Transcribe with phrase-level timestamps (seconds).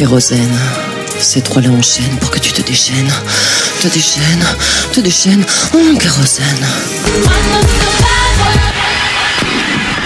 [0.00, 0.58] Kérosène.
[1.18, 3.12] Ces trois-là enchaînent pour que tu te déchaînes.
[3.82, 4.46] Te déchaînes,
[4.94, 5.44] te déchaînes.
[5.74, 6.66] Oh, kérosène.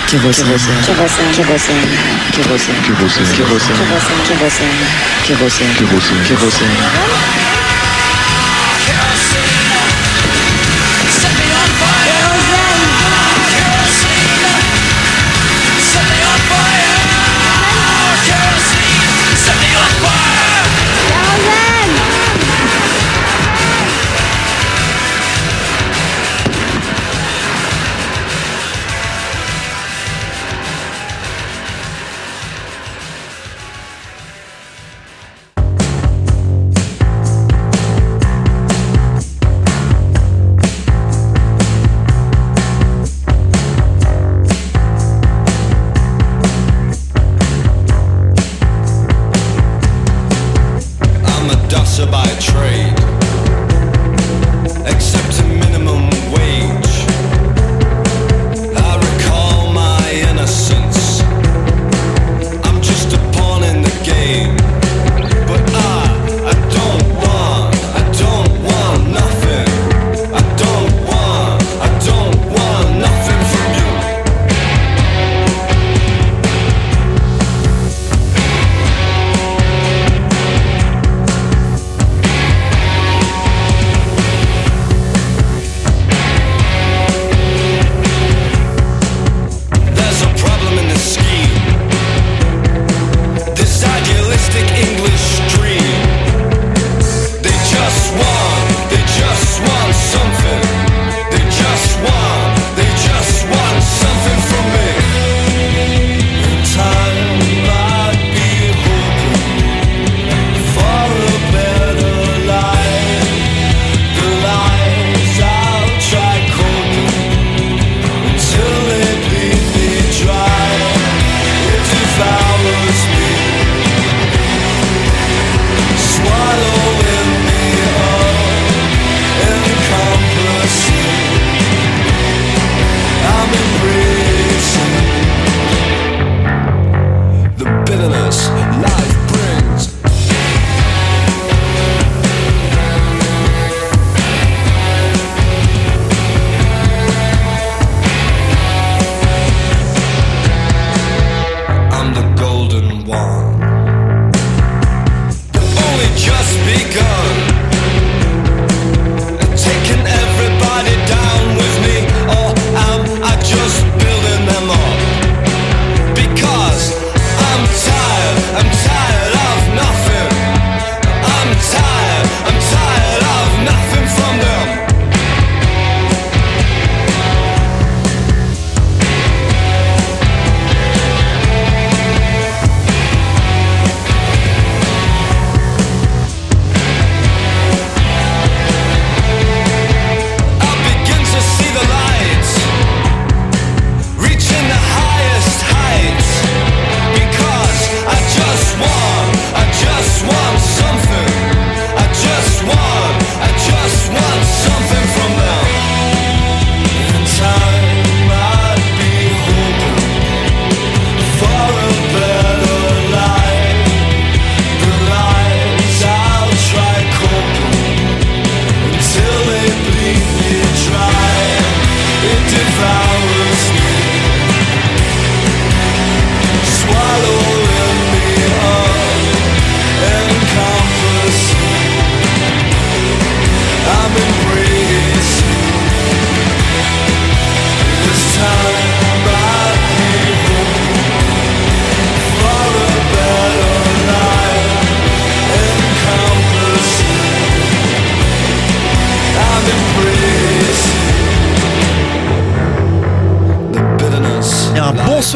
[0.08, 0.46] Kérosène.
[0.84, 1.76] Kérosène, kérosène,
[2.32, 2.74] Kérosène.
[2.82, 3.36] Kérosène.
[3.36, 3.76] Kérosène.
[4.26, 4.72] kérosène,
[5.24, 5.74] kérosène.
[5.76, 6.24] Kérosène.
[6.26, 7.63] Kérosène.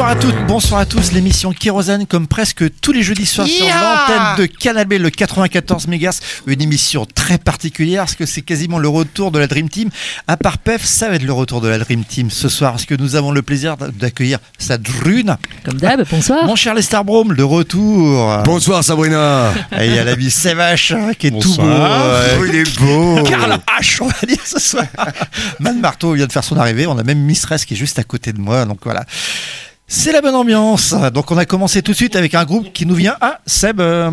[0.08, 1.12] Bonsoir à toutes, bonsoir à tous.
[1.12, 5.86] L'émission Kérosène, comme presque tous les jeudis soirs sur l'antenne de Canal B, le 94
[5.86, 6.20] MHz.
[6.46, 9.90] Une émission très particulière parce que c'est quasiment le retour de la Dream Team.
[10.26, 12.86] À part Pef, ça va être le retour de la Dream Team ce soir parce
[12.86, 15.36] que nous avons le plaisir d'accueillir sa drune.
[15.64, 16.46] Comme d'hab, bonsoir.
[16.46, 18.42] Mon cher Lester Brome, de retour.
[18.44, 19.52] Bonsoir Sabrina.
[19.78, 21.62] Et il y a l'ami Sévache hein, qui est tout beau.
[21.62, 22.06] Bonsoir.
[22.06, 22.38] ouais.
[22.40, 23.22] Oh, il est beau.
[23.24, 24.86] Karl H, on va dire ce soir.
[25.60, 26.86] Man Marteau vient de faire son arrivée.
[26.86, 28.64] On a même Mistress qui est juste à côté de moi.
[28.64, 29.04] Donc voilà.
[29.90, 30.94] C'est la bonne ambiance.
[31.14, 33.80] Donc on a commencé tout de suite avec un groupe qui nous vient à Seb.
[33.80, 34.10] euh,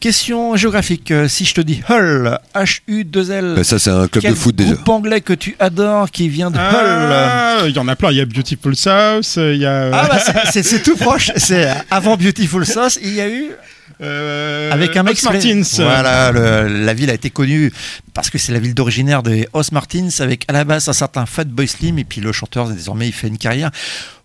[0.00, 1.10] Question géographique.
[1.12, 4.72] euh, Si je te dis Hull, H-U-2-L, Ben, ça, c'est un club de foot déjà.
[4.72, 8.10] groupe anglais que tu adores qui vient de Hull Ah, Il y en a plein.
[8.10, 9.36] Il y a Beautiful South.
[9.36, 9.90] Il y a.
[9.92, 10.18] Ah bah
[10.50, 11.30] c'est- tout proche.
[11.36, 12.98] C'est avant Beautiful Sauce.
[13.02, 13.50] Il y a eu
[14.00, 15.62] euh, avec un mec Martins.
[15.78, 17.70] Voilà, le- la ville a été connue
[18.14, 21.26] parce que c'est la ville d'originaire des Os Martins avec à la base un certain
[21.26, 23.70] Fatboy Slim et puis le chanteur désormais il fait une carrière.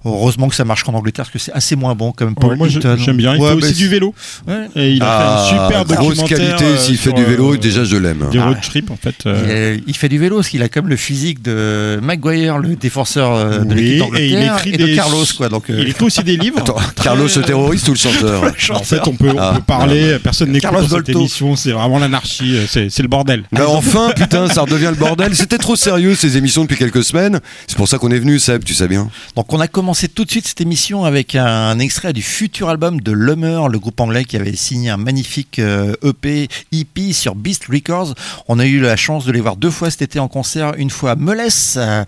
[0.06, 2.56] Heureusement que ça marche qu'en Angleterre parce que c'est assez moins bon comme Paul Ouais,
[2.56, 3.36] moi, j'aime bien.
[3.36, 4.14] Il Ouais, fait bah, aussi du vélo.
[4.48, 4.68] ouais.
[4.76, 6.38] Et il a Ah, fait une super grosse documentaire.
[6.58, 8.24] qualité, euh, s'il fait du vélo, euh, déjà, je l'aime.
[8.38, 8.46] Ah.
[8.46, 8.58] road
[8.92, 9.16] en fait.
[9.26, 13.34] Euh, il fait du vélo parce qu'il a comme le physique de Maguire, le défenseur
[13.34, 15.50] euh, de Oui, l'équipe et il d'Angleterre, écrit et, de des- Carlos quoi.
[15.50, 16.60] Donc euh, Il écrit aussi des livres.
[16.60, 19.54] Attends, Carlos le terroriste ou le chanteur En fait, on peut, on Ah.
[19.56, 23.44] peut parler, personne n'écoute cette émission, c'est vraiment l'anarchie, euh, c'est le bordel.
[23.78, 25.36] Enfin, putain, ça redevient le bordel.
[25.36, 27.40] C'était trop sérieux ces émissions depuis quelques semaines.
[27.68, 29.10] C'est pour ça qu'on est venu, Seb, tu sais bien.
[29.36, 33.02] Donc on a commencé tout de suite cette émission avec un extrait du futur album
[33.02, 37.66] de Lummer, le groupe anglais qui avait signé un magnifique euh, EP EP sur Beast
[37.70, 38.16] Records.
[38.48, 40.90] On a eu la chance de les voir deux fois cet été en concert, une
[40.90, 42.04] fois à Melès euh,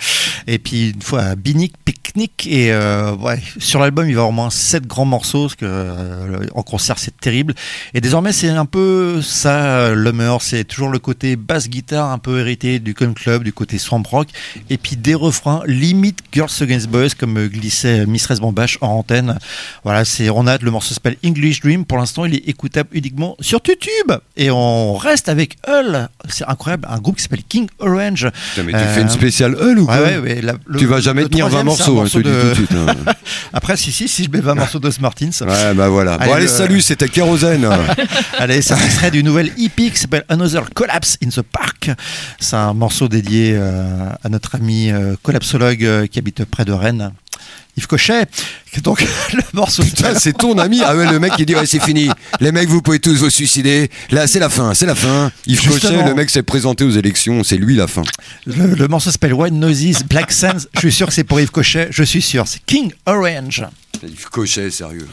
[0.47, 2.47] et puis une fois à Binic Picnic.
[2.47, 5.65] Et euh, ouais, sur l'album il va y avoir au moins sept grands morceaux que
[5.65, 7.53] euh, en concert c'est terrible.
[7.93, 12.39] Et désormais c'est un peu ça Lummer, c'est toujours le côté basse guitare un peu
[12.39, 14.27] hérité du Con Club, du côté swamp rock
[14.69, 19.37] et puis des refrains limite Girls Against Boys comme euh, glissait Mistress Bambache en antenne.
[19.83, 21.85] Voilà, c'est on a le morceau s'appelle English Dream.
[21.85, 24.17] Pour l'instant, il est écoutable uniquement sur YouTube.
[24.37, 26.07] Et on reste avec Hull.
[26.29, 28.27] C'est incroyable, un groupe qui s'appelle King Orange.
[28.55, 30.79] Putain, mais tu Euh, fais une spéciale Hull ou quoi Ouais, ouais, ouais, la- le-
[30.79, 32.71] Tu vas jamais tenir 20 troisième, c'est un morceaux, hein, tout de de- suite.
[32.73, 33.13] hein.
[33.53, 35.29] Après, si, si, si je mets 20 morceaux d'Os Martins.
[35.41, 36.17] Ouais, bah voilà.
[36.17, 37.67] Bon, Allez, allez, le- salut, c'était Kérosène.
[38.37, 41.91] Allez, un extrait du nouvel EP qui s'appelle Another Collapse in the Park.
[42.39, 46.71] C'est un morceau dédié euh, à notre ami euh, collapsologue euh, qui habite près de
[46.71, 47.11] Rennes,
[47.77, 48.25] Yves Cochet.
[48.83, 49.01] Donc,
[49.33, 50.81] le morceau Putain, c'est ton ami.
[50.85, 52.09] Ah ouais, le mec qui dit ouais, c'est fini.
[52.39, 53.89] Les mecs, vous pouvez tous vous suicider.
[54.11, 55.31] Là, c'est la fin, c'est la fin.
[55.47, 55.93] Yves Justement.
[55.93, 57.43] Cochet, le mec s'est présenté aux élections.
[57.43, 58.03] C'est lui la fin.
[58.45, 60.67] Le, le morceau s'appelle White Noises, Black Sands.
[60.75, 61.87] Je suis sûr que c'est pour Yves Cochet.
[61.91, 62.47] Je suis sûr.
[62.47, 63.65] C'est King Orange.
[64.03, 65.07] Yves Cochet, sérieux.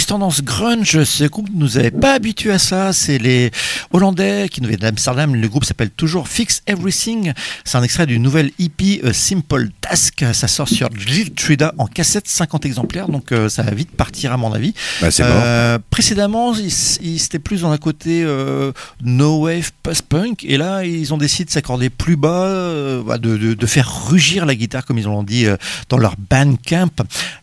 [0.00, 1.04] Tendance grunge.
[1.04, 2.92] Ce groupe ne nous avait pas habitués à ça.
[2.92, 3.50] C'est les
[3.92, 5.34] Hollandais qui nous viennent d'Amsterdam.
[5.34, 7.32] Le groupe s'appelle toujours Fix Everything.
[7.64, 10.24] C'est un extrait du nouvel EP euh, Simple Task.
[10.32, 10.88] Ça sort sur
[11.36, 13.08] Trida en cassette, 50 exemplaires.
[13.08, 14.72] Donc euh, ça va vite partir à mon avis.
[15.02, 15.08] Bah.
[15.20, 18.72] Euh, précédemment, ils, étaient plus dans un côté euh,
[19.02, 20.44] no wave post-punk.
[20.44, 24.46] Et là, ils ont décidé de s'accorder plus bas, bah, de, de- de faire rugir
[24.46, 25.44] la guitare, comme ils l'ont dit
[25.90, 26.88] dans leur bandcamp.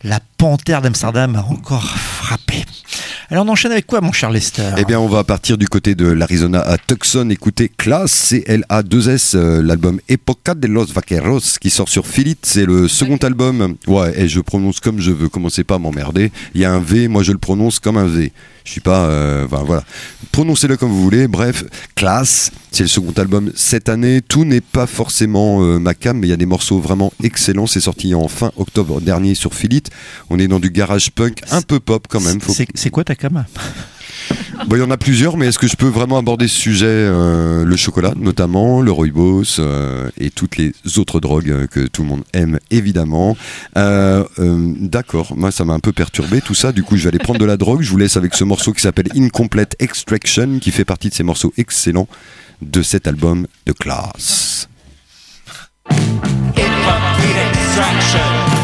[0.02, 2.64] La panthère d'Amsterdam a encore frappé.
[3.30, 4.72] Alors on enchaîne avec quoi, mon cher Lester?
[4.76, 7.30] Eh bien, on va partir du côté de l'Arizona à Tucson.
[7.30, 12.39] Écoutez, Class, C-L-A-2-S, euh, l'album Época de los Vaqueros qui sort sur Philip.
[12.42, 13.76] C'est le second album.
[13.86, 15.28] Ouais, et je prononce comme je veux.
[15.28, 16.32] Commencez pas à m'emmerder.
[16.54, 18.32] Il y a un V, moi je le prononce comme un V.
[18.64, 19.06] Je suis pas.
[19.06, 19.84] euh, voilà.
[20.32, 21.28] Prononcez-le comme vous voulez.
[21.28, 21.64] Bref,
[21.96, 24.20] Class, c'est le second album cette année.
[24.22, 27.66] Tout n'est pas forcément euh, ma cam, mais il y a des morceaux vraiment excellents.
[27.66, 29.88] C'est sorti en fin octobre dernier sur Philip.
[30.30, 32.40] On est dans du garage punk un peu pop quand même.
[32.40, 33.44] Faut c'est quoi ta cam?
[34.72, 37.64] Il y en a plusieurs, mais est-ce que je peux vraiment aborder ce sujet euh,
[37.64, 42.08] Le chocolat, notamment, le rooibos euh, et toutes les autres drogues euh, que tout le
[42.08, 43.36] monde aime, évidemment.
[43.76, 46.72] Euh, D'accord, moi ça m'a un peu perturbé tout ça.
[46.72, 47.82] Du coup, je vais aller prendre de la drogue.
[47.82, 51.24] Je vous laisse avec ce morceau qui s'appelle Incomplete Extraction, qui fait partie de ces
[51.24, 52.08] morceaux excellents
[52.62, 54.68] de cet album de classe.
[55.90, 58.59] Incomplete extraction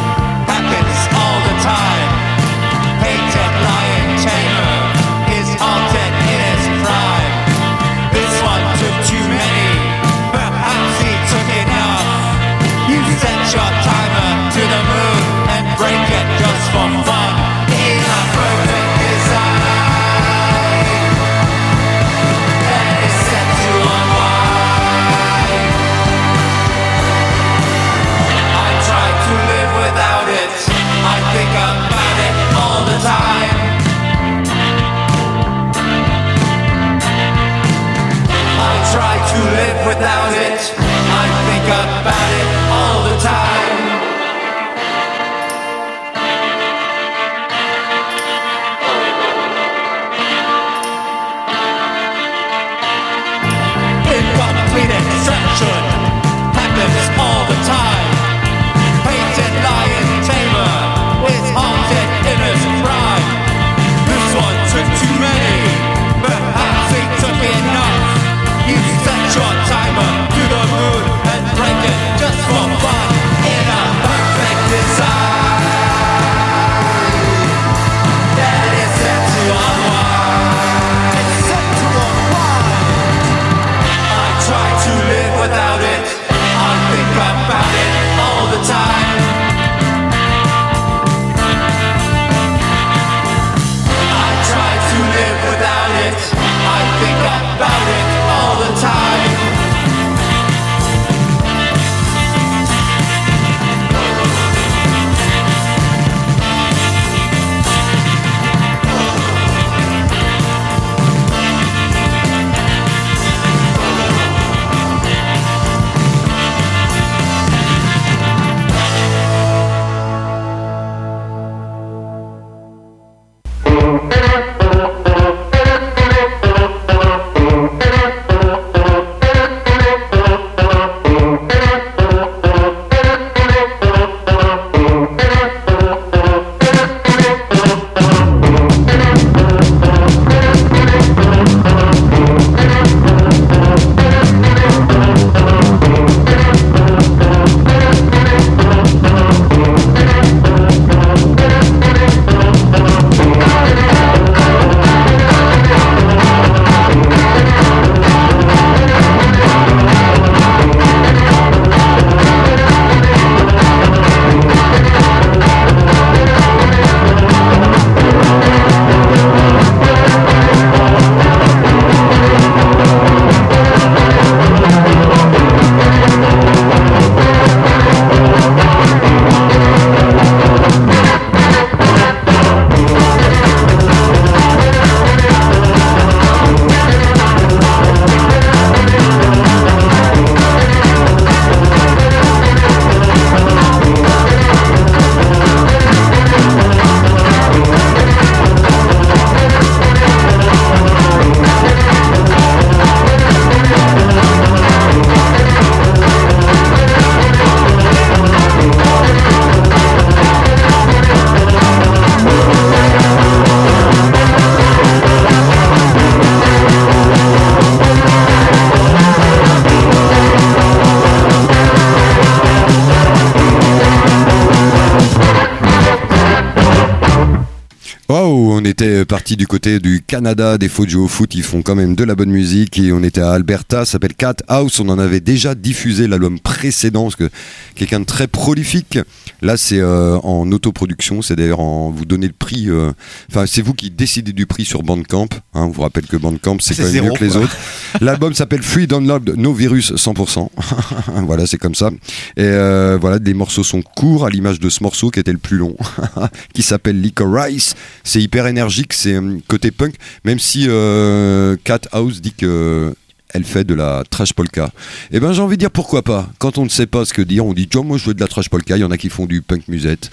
[229.67, 232.79] côté du Canada, des faux au foot, ils font quand même de la bonne musique
[232.79, 236.39] et on était à Alberta, ça s'appelle Cat House, on en avait déjà diffusé l'album
[236.39, 237.29] précédent, parce que
[237.75, 238.99] quelqu'un de très prolifique.
[239.43, 242.93] Là, c'est euh, en autoproduction, c'est d'ailleurs en vous donnez le prix, euh,
[243.29, 245.29] enfin c'est vous qui décidez du prix sur Bandcamp.
[245.55, 247.41] Hein, on vous rappelle que Bandcamp c'est C'est quand même zéro, mieux que les quoi.
[247.41, 247.57] autres.
[248.00, 250.49] L'album s'appelle Free Download No Virus 100%.
[251.26, 251.91] voilà, c'est comme ça.
[252.37, 255.39] Et euh, voilà, des morceaux sont courts à l'image de ce morceau qui était le
[255.39, 255.75] plus long,
[256.53, 257.75] qui s'appelle Licorice.
[258.05, 259.95] C'est hyper énergique, c'est hum, côté punk,
[260.25, 262.95] même si euh, Cat House dit que
[263.33, 264.71] elle fait de la trash polka.
[265.13, 266.31] Eh ben j'ai envie de dire pourquoi pas.
[266.39, 268.21] Quand on ne sait pas ce que dire, on dit tiens moi je veux de
[268.21, 268.77] la trash polka.
[268.77, 270.11] Il y en a qui font du punk musette.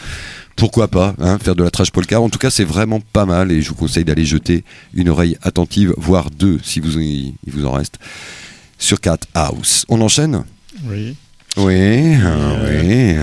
[0.56, 3.52] Pourquoi pas hein, faire de la trash polka En tout cas c'est vraiment pas mal
[3.52, 7.66] et je vous conseille d'aller jeter une oreille attentive, voire deux si vous il vous
[7.66, 8.00] en reste
[8.78, 9.86] sur Cat House.
[9.90, 10.44] On enchaîne?
[10.86, 11.16] Oui.
[11.56, 13.16] Oui, ah, oui.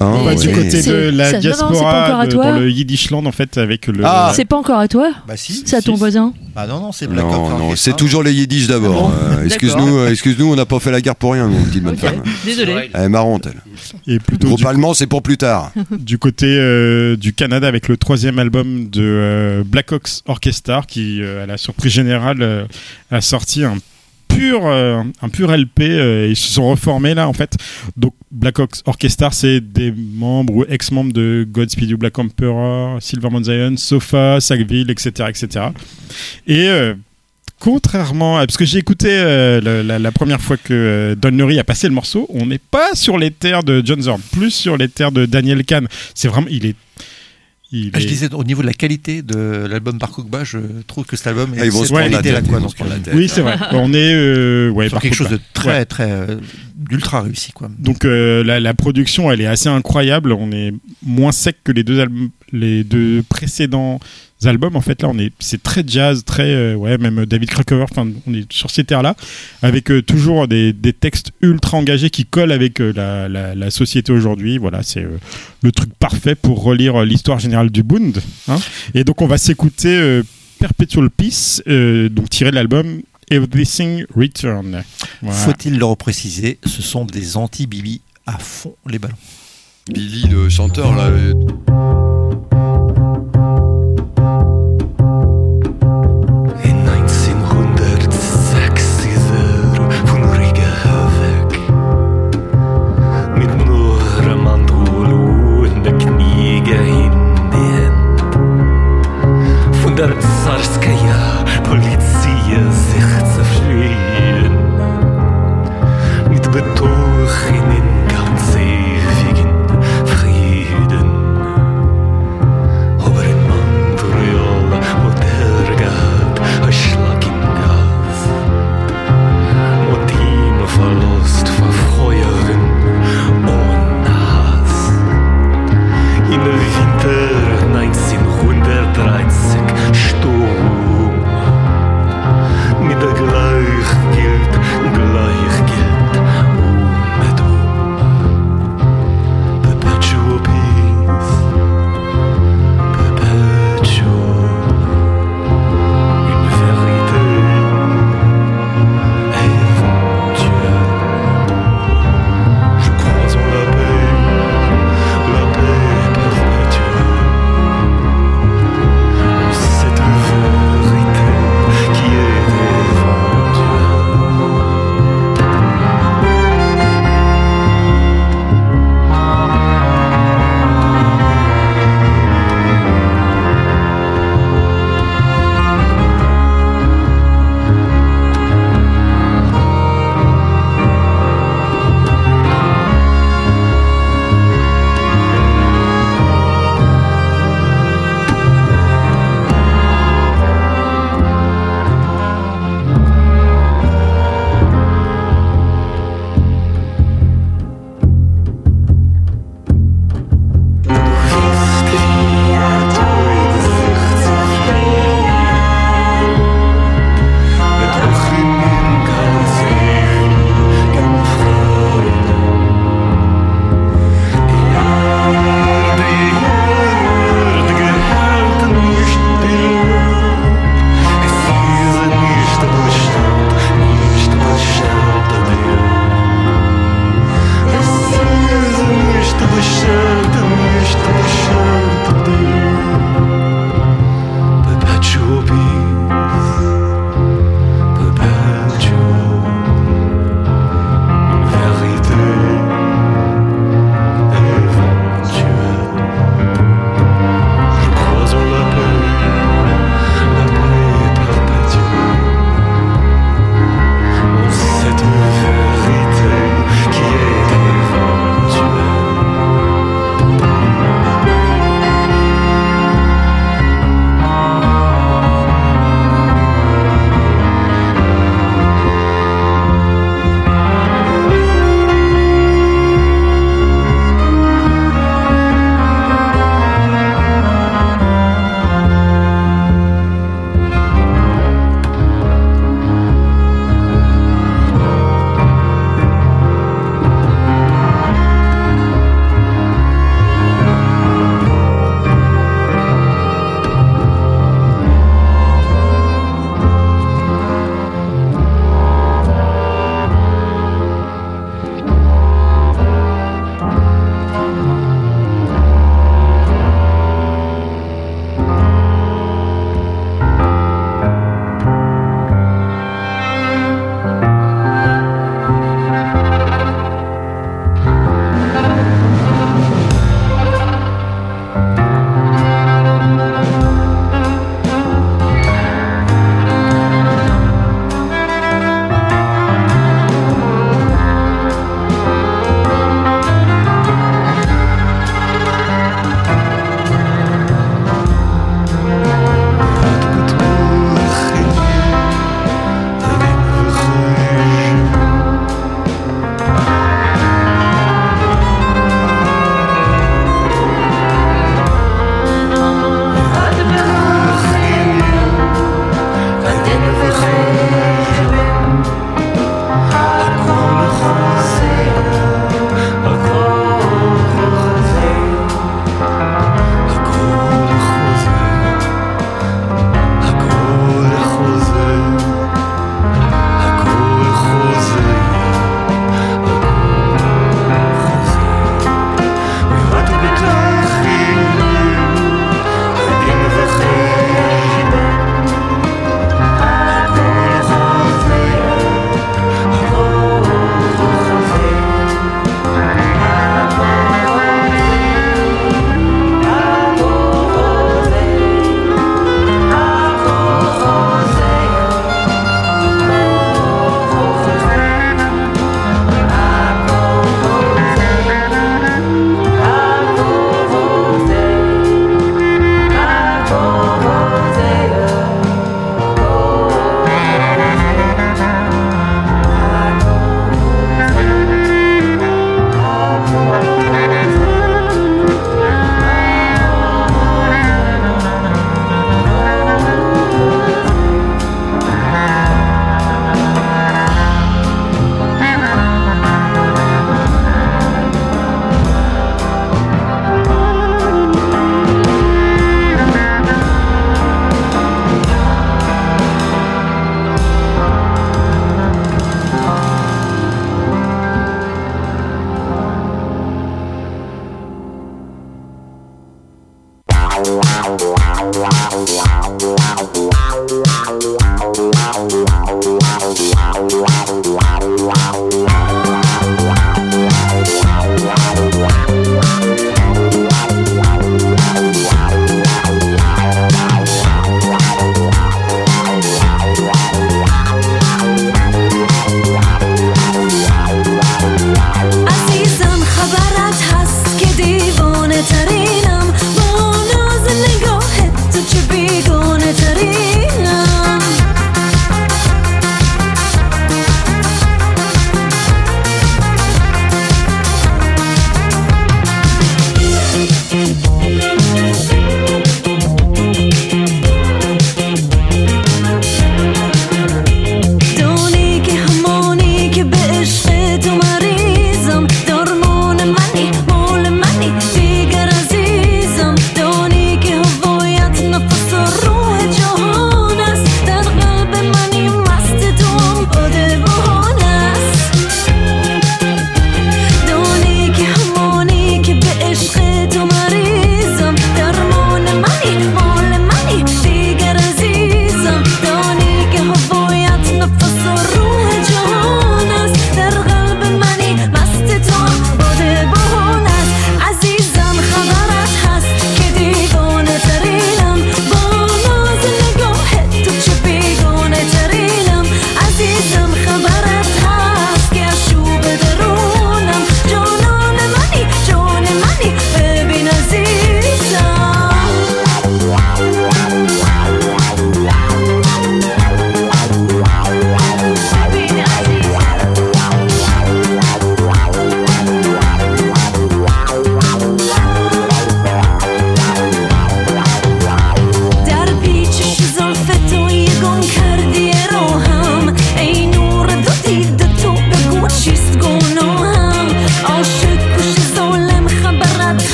[0.00, 0.54] Ah, On va du oui.
[0.54, 2.44] côté de la ça- non, non, c'est pas encore diaspora à de- toi.
[2.52, 4.04] dans le Yiddishland en fait avec le.
[4.04, 4.30] Ah.
[4.32, 5.64] C'est pas encore à toi Bah si.
[5.66, 5.98] C'est à ton si.
[5.98, 9.12] voisin Ah non, non, c'est Black Non, c'est toujours les Yiddish d'abord.
[9.12, 9.98] Ah bon Euh, excuse-nous, D'accord.
[9.98, 12.22] euh, excuse-nous, on n'a pas fait la guerre pour rien, mon petite bonne femme.
[12.44, 12.90] désolé.
[12.94, 13.60] Elle est marrante, elle.
[14.14, 15.72] Et plutôt Groupe c'est pour plus tard.
[15.90, 21.22] du côté euh, du Canada avec le troisième album de euh, Black Ox Orchestra qui,
[21.22, 22.64] euh, à la surprise générale, euh,
[23.10, 23.74] a sorti un
[24.28, 25.80] pur, euh, un pur LP.
[25.82, 27.56] euh, ils se sont reformés là en fait.
[27.96, 33.44] Donc Black Ox Orchestra, c'est des membres ou ex-membres de Godspeed You Black Emperor, Silverman
[33.44, 35.66] Zion, Sofa, Sackville, etc., etc.
[36.46, 36.94] Et euh,
[37.60, 38.46] Contrairement à.
[38.46, 41.94] Parce que j'ai écouté euh, la première fois que euh, Don Lurie a passé le
[41.94, 45.26] morceau, on n'est pas sur les terres de John Zorn, plus sur les terres de
[45.26, 45.88] Daniel Kahn.
[46.14, 46.46] C'est vraiment.
[46.50, 46.76] Il est.
[47.70, 50.58] Il Ah, je est- disais au niveau de la qualité de l'album par Koukba, je
[50.86, 53.12] trouve que cet album Ah, ils vont se prendre la tête, quoi, se la tête.
[53.14, 53.56] Oui, c'est vrai.
[53.72, 54.14] On est.
[54.14, 55.84] euh, ouais, sur quelque chose de très ouais.
[55.84, 56.36] très euh,
[56.76, 57.68] d'ultra réussi quoi.
[57.78, 60.32] Donc euh, la, la production, elle est assez incroyable.
[60.32, 60.72] On est
[61.04, 64.00] moins sec que les deux albums, les deux précédents
[64.46, 64.76] albums.
[64.76, 67.84] En fait, là, on est, c'est très jazz, très, euh, ouais, même David Krakower.
[67.90, 69.16] Enfin, on est sur ces terres-là,
[69.62, 73.70] avec euh, toujours des, des textes ultra engagés qui collent avec euh, la, la, la
[73.70, 74.58] société aujourd'hui.
[74.58, 75.18] Voilà, c'est euh,
[75.62, 78.20] le truc parfait pour relire euh, l'histoire générale du Bund.
[78.48, 78.58] hein.
[78.94, 80.22] Et donc, on va s'écouter euh,
[80.60, 84.82] Perpetual Peace, euh, donc tiré de l'album Everything Return.
[85.22, 85.36] Voilà.
[85.36, 89.14] Faut-il le repréciser, ce sont des anti-Bibi à fond les ballons.
[89.92, 91.10] Billy, le chanteur, là.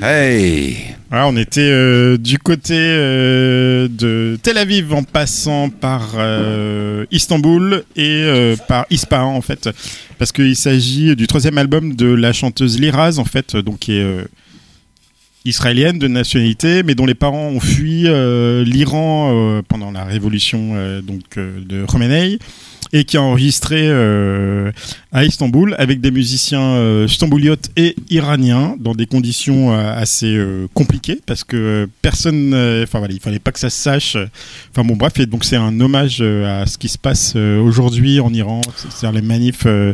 [0.00, 0.76] Ouais.
[1.10, 7.84] Voilà, on était euh, du côté euh, de Tel Aviv en passant par euh, Istanbul
[7.96, 9.68] et par Ispahan en fait,
[10.18, 14.24] parce qu'il s'agit du troisième album de la chanteuse Liraz en fait, donc qui est
[15.44, 18.06] israélienne de nationalité, mais dont les parents ont fui
[18.64, 22.38] l'Iran pendant la révolution donc de Khomeini
[22.92, 24.72] et qui a enregistré euh,
[25.12, 30.66] à Istanbul avec des musiciens euh, stambouliotes et iraniens dans des conditions euh, assez euh,
[30.74, 34.16] compliquées parce que personne, euh, enfin voilà, il fallait pas que ça se sache.
[34.72, 38.20] Enfin bon bref, et donc c'est un hommage à ce qui se passe euh, aujourd'hui
[38.20, 39.92] en Iran, c'est-à-dire les manifs euh,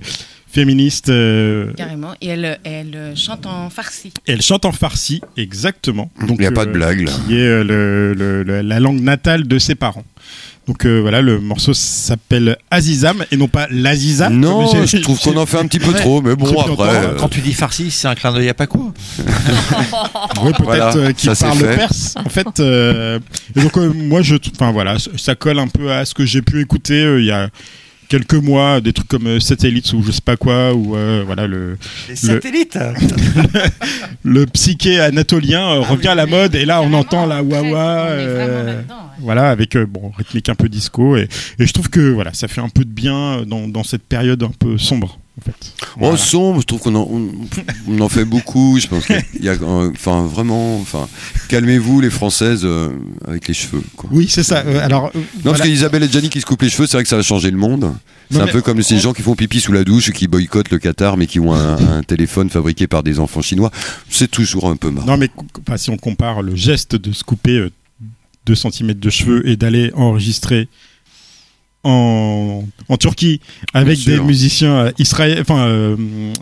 [0.49, 1.11] féministes.
[1.11, 2.15] euh, Carrément.
[2.23, 4.13] Et elle, elle chante en farsi.
[4.27, 6.11] elle chante en farsi, exactement.
[6.27, 7.13] Il y a pas de blague, là.
[7.27, 10.05] Qui est euh, le- le- le- la langue natale de ses parents.
[10.67, 14.29] Donc euh, voilà, le morceau s'appelle Azizam et non pas l'Aziza.
[14.31, 16.89] Non, je trouve qu'on en fait un petit peu trop, mais bon, après.
[17.05, 18.93] euh, Quand tu dis farci, c'est un clin d'œil à Paco.
[20.43, 21.77] Oui, peut-être Voilà, euh, qu'il parle fait.
[21.77, 22.15] perse.
[22.17, 23.19] En fait, euh,
[23.55, 26.43] et donc euh, moi, je, enfin voilà, ça colle un peu à ce que j'ai
[26.43, 27.49] pu écouter euh, il y a
[28.09, 31.47] quelques mois, des trucs comme euh, Satellites ou je sais pas quoi, ou euh, voilà
[31.47, 31.77] le
[32.09, 32.79] Les satellites.
[34.25, 38.07] le psyché anatolien euh, revient à la mode et là on entend la wawa.
[38.11, 38.85] euh, ouais.
[39.21, 42.49] voilà, avec euh, bon rythmique un peu disco et, et je trouve que voilà, ça
[42.49, 45.73] fait un peu de bien dans, dans cette période un peu sombre en fait.
[46.01, 47.31] Oh, sombre, je trouve qu'on en, on,
[47.89, 48.79] on en fait beaucoup.
[48.81, 51.09] Je pense qu'il y a, euh, enfin, vraiment, enfin,
[51.49, 52.91] calmez-vous les Françaises euh,
[53.27, 53.83] avec les cheveux.
[53.97, 54.09] Quoi.
[54.13, 54.65] Oui, c'est ça.
[54.67, 55.59] Euh, alors Non, voilà.
[55.59, 57.51] parce qu'Isabelle et Gianni qui se coupent les cheveux, c'est vrai que ça a changé
[57.51, 57.93] le monde.
[58.31, 60.79] C'est un peu comme ces gens qui font pipi sous la douche, qui boycottent le
[60.79, 63.71] Qatar, mais qui ont un, un téléphone fabriqué par des enfants chinois.
[64.11, 65.07] C'est toujours un peu marrant.
[65.07, 67.71] Non, mais enfin, si on compare le geste de se couper euh,
[68.47, 70.69] 2 cm de cheveux et d'aller enregistrer
[71.87, 73.41] en, en Turquie
[73.75, 75.97] avec des musiciens euh, israéliens, enfin euh,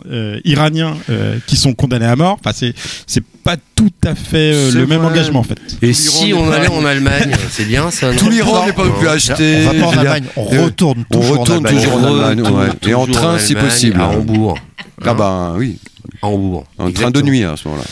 [0.09, 2.73] euh, iraniens euh, qui sont condamnés à mort, enfin c'est
[3.07, 5.59] c'est pas tout à fait euh, le même engagement en fait.
[5.81, 8.93] Et si on allait en Allemagne, c'est bien ça non Tout l'Iran n'est pas non.
[8.99, 9.67] pu acheter.
[9.67, 11.83] On va pas en Allemagne, on retourne on toujours retourne en Allemagne.
[11.83, 12.89] toujours en Allemagne, ouais.
[12.89, 13.99] Et en train, en si possible.
[14.01, 14.57] À Hambourg.
[15.03, 15.77] Ah bah oui,
[16.21, 16.65] À Hambourg.
[16.77, 17.85] en train de nuit à ce moment-là.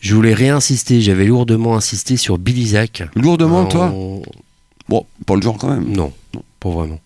[0.00, 3.02] Je voulais réinsister, j'avais lourdement insisté sur Billy Zach.
[3.14, 3.92] Lourdement, En- toi
[4.88, 5.86] Bon, pas le genre quand même.
[5.92, 6.12] Non,
[6.64, 7.00] non, pas vraiment.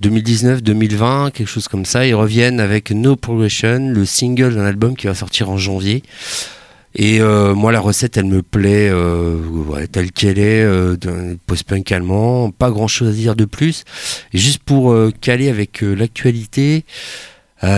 [0.00, 2.06] 2019, 2020, quelque chose comme ça.
[2.06, 6.02] Ils reviennent avec No Progression, le single d'un album qui va sortir en janvier.
[6.94, 9.38] Et euh, moi, la recette, elle me plaît euh,
[9.92, 10.96] telle qu'elle est, euh,
[11.46, 12.50] post-punk allemand.
[12.50, 13.84] Pas grand-chose à dire de plus.
[14.32, 16.84] Et juste pour caler avec l'actualité,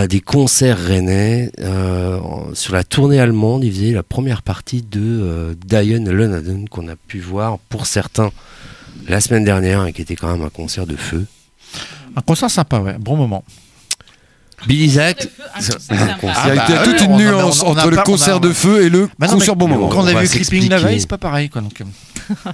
[0.09, 1.51] des concerts rennais.
[1.61, 6.95] en- sur la tournée allemande, ils faisaient la première partie de Diane Lenaden qu'on a
[6.95, 8.31] pu voir pour certains
[9.07, 11.25] la semaine dernière et qui était quand même un concert de feu.
[12.15, 12.95] Un concert sympa, ouais.
[12.99, 13.43] Bon moment.
[14.67, 15.27] Billy Zach,
[15.59, 17.63] Il y a, Ah il y a bah toute oui, une on en a- nuance
[17.63, 19.67] on en a entre le pas- concert de feu et le Bah non, concert bon
[19.67, 19.89] moment.
[19.89, 21.61] Quand on On a vu Clipping la veille, c'est pas pareil, quoi.
[21.61, 21.85] Donc, euh,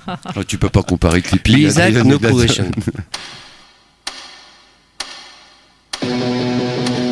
[0.07, 1.55] Ah, tu peux pas comparer Clipping.
[1.55, 2.17] Billy Diane No.
[2.17, 2.65] Progression.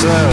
[0.00, 0.29] So.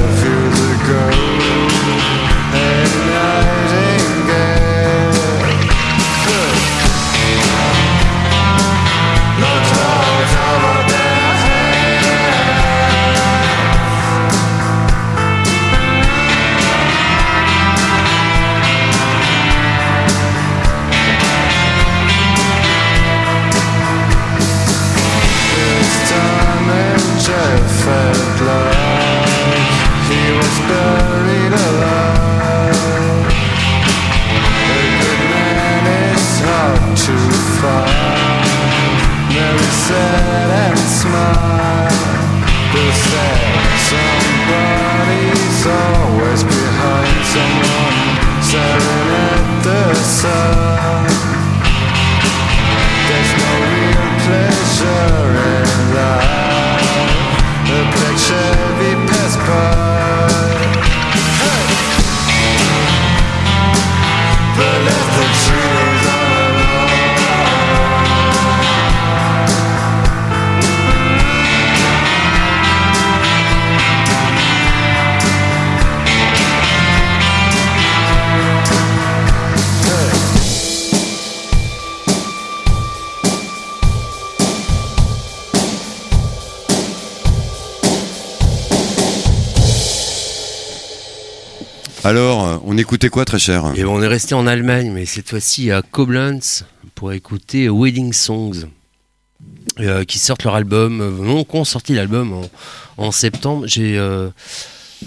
[92.88, 93.66] Écoutait quoi, très cher?
[93.76, 96.64] Et on est resté en Allemagne, mais cette fois-ci à Koblenz
[96.96, 98.64] pour écouter Wedding Songs,
[99.82, 101.02] euh, qui sortent leur album.
[101.02, 102.50] euh, Non, qu'on sorti l'album en,
[103.08, 103.68] en septembre.
[103.68, 104.30] J'ai euh,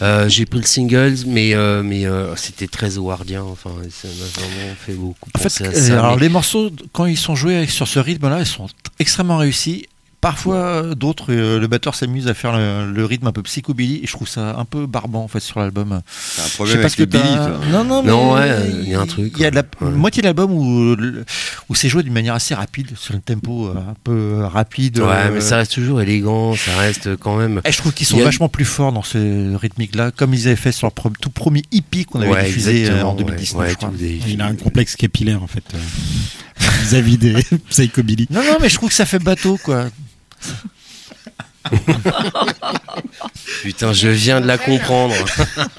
[0.03, 3.45] euh, j'ai pris le singles, mais euh, mais euh, c'était très howardien.
[3.45, 5.99] Enfin, ça m'a vraiment fait beaucoup En fait, penser à ça.
[6.01, 8.69] alors mais- les morceaux, quand ils sont joués sur ce rythme-là, ils sont
[8.99, 9.87] extrêmement réussis.
[10.21, 14.01] Parfois, euh, d'autres, euh, le batteur s'amuse à faire le, le rythme un peu psychobilly
[14.03, 16.03] et je trouve ça un peu barbant en fait sur l'album.
[16.37, 17.61] T'as un Je problème sais pas avec ce que Billy, toi.
[17.73, 18.51] Non, non, mais Non, ouais,
[18.83, 19.91] il y a un truc, Il y a de la ouais.
[19.93, 20.95] moitié de l'album où,
[21.71, 24.99] où c'est joué d'une manière assez rapide, sur un tempo euh, un peu rapide.
[24.99, 27.63] Ouais, euh, mais ça reste toujours élégant, ça reste quand même.
[27.65, 30.57] et je trouve qu'ils sont a- vachement plus forts dans ce rythmique-là, comme ils avaient
[30.57, 33.59] fait sur leur pre- tout premier hippie qu'on avait Ouais, diffusé euh, en 2019.
[33.63, 33.89] ouais, je crois.
[33.89, 35.65] tout des- Il a un complexe capillaire en fait.
[35.75, 35.79] euh,
[36.83, 37.35] Vis-à-vis des
[37.71, 38.27] Psychobilly.
[38.29, 39.87] Non, non, mais je trouve que ça fait bateau, quoi.
[43.63, 45.15] Putain, je viens de la comprendre.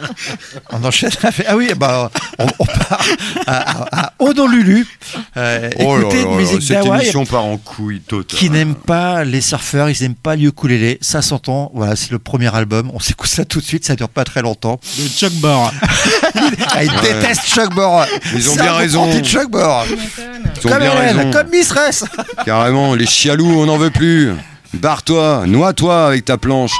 [0.72, 1.46] On enchaîne avec...
[1.48, 3.02] Ah oui, bah, on, on part
[3.48, 4.86] à, à, à Honolulu.
[5.38, 8.38] Euh, Oh là écoutez là une musique cette émission part en couille totale.
[8.40, 10.98] qui n'aiment pas les surfeurs, ils n'aiment pas le ukulélé.
[11.02, 11.72] Ça s'entend.
[11.74, 12.92] Voilà, c'est le premier album.
[12.94, 13.84] On s'écoute ça tout de suite.
[13.86, 14.80] Ça dure pas très longtemps.
[15.00, 15.72] Le Chuck Barr.
[16.74, 18.06] Ah, ils détestent Chuck Borr.
[18.36, 19.10] Ils ont bien raison.
[19.12, 19.32] Tu m'étonnes.
[20.64, 21.32] Ils ont Comme bien Hélène, raison.
[21.32, 22.06] comme Mistress.
[22.46, 24.32] Carrément, les chialous, on n'en veut plus.
[24.74, 26.72] Barre-toi, noie-toi avec ta planche.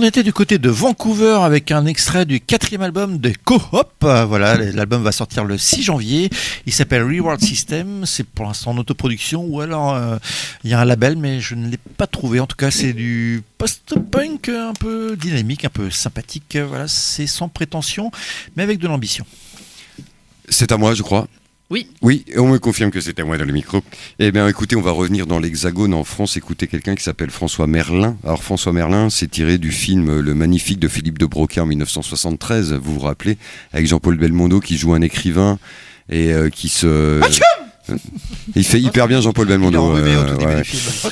[0.00, 3.34] On était du côté de Vancouver avec un extrait du quatrième album de.
[3.50, 6.30] Euh, Voilà, l'album va sortir le 6 janvier.
[6.64, 8.06] Il s'appelle Reward System.
[8.06, 10.16] C'est pour l'instant en autoproduction ou alors euh,
[10.64, 12.40] il y a un label, mais je ne l'ai pas trouvé.
[12.40, 16.56] En tout cas, c'est du post-punk un peu dynamique, un peu sympathique.
[16.56, 18.10] Voilà, c'est sans prétention,
[18.56, 19.26] mais avec de l'ambition.
[20.48, 21.28] C'est à moi, je crois.
[21.70, 21.86] Oui.
[22.02, 23.80] Oui, on me confirme que à moi dans le micro.
[24.18, 27.68] Eh bien, écoutez, on va revenir dans l'Hexagone en France, écouter quelqu'un qui s'appelle François
[27.68, 28.16] Merlin.
[28.24, 32.72] Alors, François Merlin, c'est tiré du film Le Magnifique de Philippe de Broca en 1973,
[32.72, 33.38] vous vous rappelez,
[33.72, 35.60] avec Jean-Paul Belmondo qui joue un écrivain
[36.08, 37.20] et euh, qui se.
[38.56, 39.96] Il fait hyper bien Jean-Paul Belmondo.
[39.96, 40.62] euh, ouais.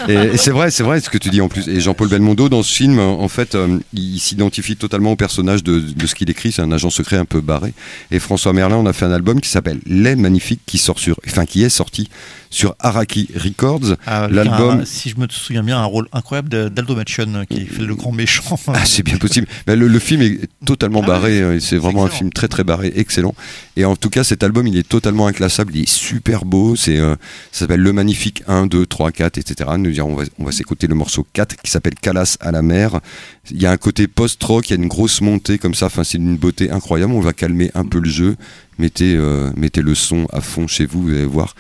[0.09, 1.69] Et, et c'est vrai, c'est vrai ce que tu dis en plus.
[1.69, 5.81] Et Jean-Paul Belmondo dans ce film, en fait, euh, il s'identifie totalement au personnage de,
[5.81, 6.53] de ce qu'il écrit.
[6.53, 7.73] C'est un agent secret un peu barré.
[8.11, 11.19] Et François Merlin, on a fait un album qui s'appelle Les Magnifiques, qui sort sur,
[11.27, 12.09] enfin qui est sorti
[12.51, 13.97] sur Araki Records.
[14.07, 17.95] Avec L'album- si je me souviens bien, un rôle incroyable d'Aldo Machon qui fait le
[17.95, 18.59] grand méchant.
[18.69, 19.47] Ah, c'est bien possible.
[19.67, 21.41] Mais le, le film est totalement Ah barré.
[21.41, 23.35] euh, C'est vraiment un film très très barré, excellent.
[23.77, 25.73] Et en tout cas, cet album, il est totalement inclassable.
[25.75, 26.77] Il est super beau.
[26.77, 27.15] C'est, euh,
[27.53, 29.71] ça s'appelle Le Magnifique 1, 2, 3, 4, etc.
[29.79, 32.63] Nous dirons, on va, on va s'écouter le morceau 4 qui s'appelle Calas à la
[32.63, 33.01] mer.
[33.51, 35.87] Il y a un côté post-rock, il y a une grosse montée comme ça.
[35.87, 37.13] Enfin, c'est d'une beauté incroyable.
[37.13, 38.37] On va calmer un peu le jeu.
[38.79, 41.55] Mettez, euh, mettez le son à fond chez vous, vous allez voir.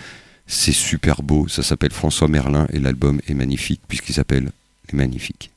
[0.50, 1.46] C'est super beau.
[1.46, 4.50] Ça s'appelle François Merlin et l'album est magnifique puisqu'il s'appelle
[4.90, 5.50] Les Magnifiques.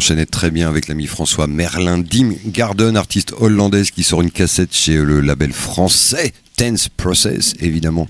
[0.00, 4.74] S'enchaînait très bien avec l'ami François Merlin Dim Garden, artiste hollandaise qui sort une cassette
[4.74, 8.08] chez le label français Tense Process, évidemment.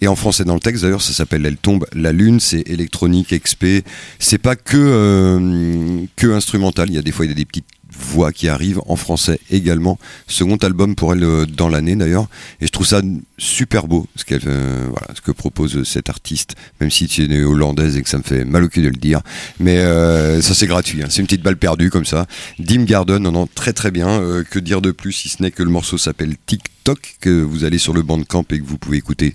[0.00, 3.34] Et en français dans le texte, d'ailleurs, ça s'appelle Elle tombe la lune, c'est électronique,
[3.38, 3.84] XP.
[4.18, 7.66] C'est pas que, euh, que instrumental, il y a des fois y a des petites
[8.06, 9.98] voix qui arrivent en français également.
[10.26, 12.28] Second album pour elle euh, dans l'année d'ailleurs.
[12.60, 13.02] Et je trouve ça
[13.38, 14.88] super beau ce, qu'elle, euh,
[15.24, 18.64] que propose cet artiste, même si tu es hollandaise et que ça me fait mal
[18.64, 19.20] au cul de le dire.
[19.60, 21.08] Mais euh, ça c'est gratuit, hein.
[21.10, 22.26] c'est une petite balle perdue comme ça.
[22.58, 24.22] Dim Garden, non, non, très très bien.
[24.50, 27.78] Que dire de plus si ce n'est que le morceau s'appelle TikTok, que vous allez
[27.78, 29.34] sur le Bandcamp et que vous pouvez écouter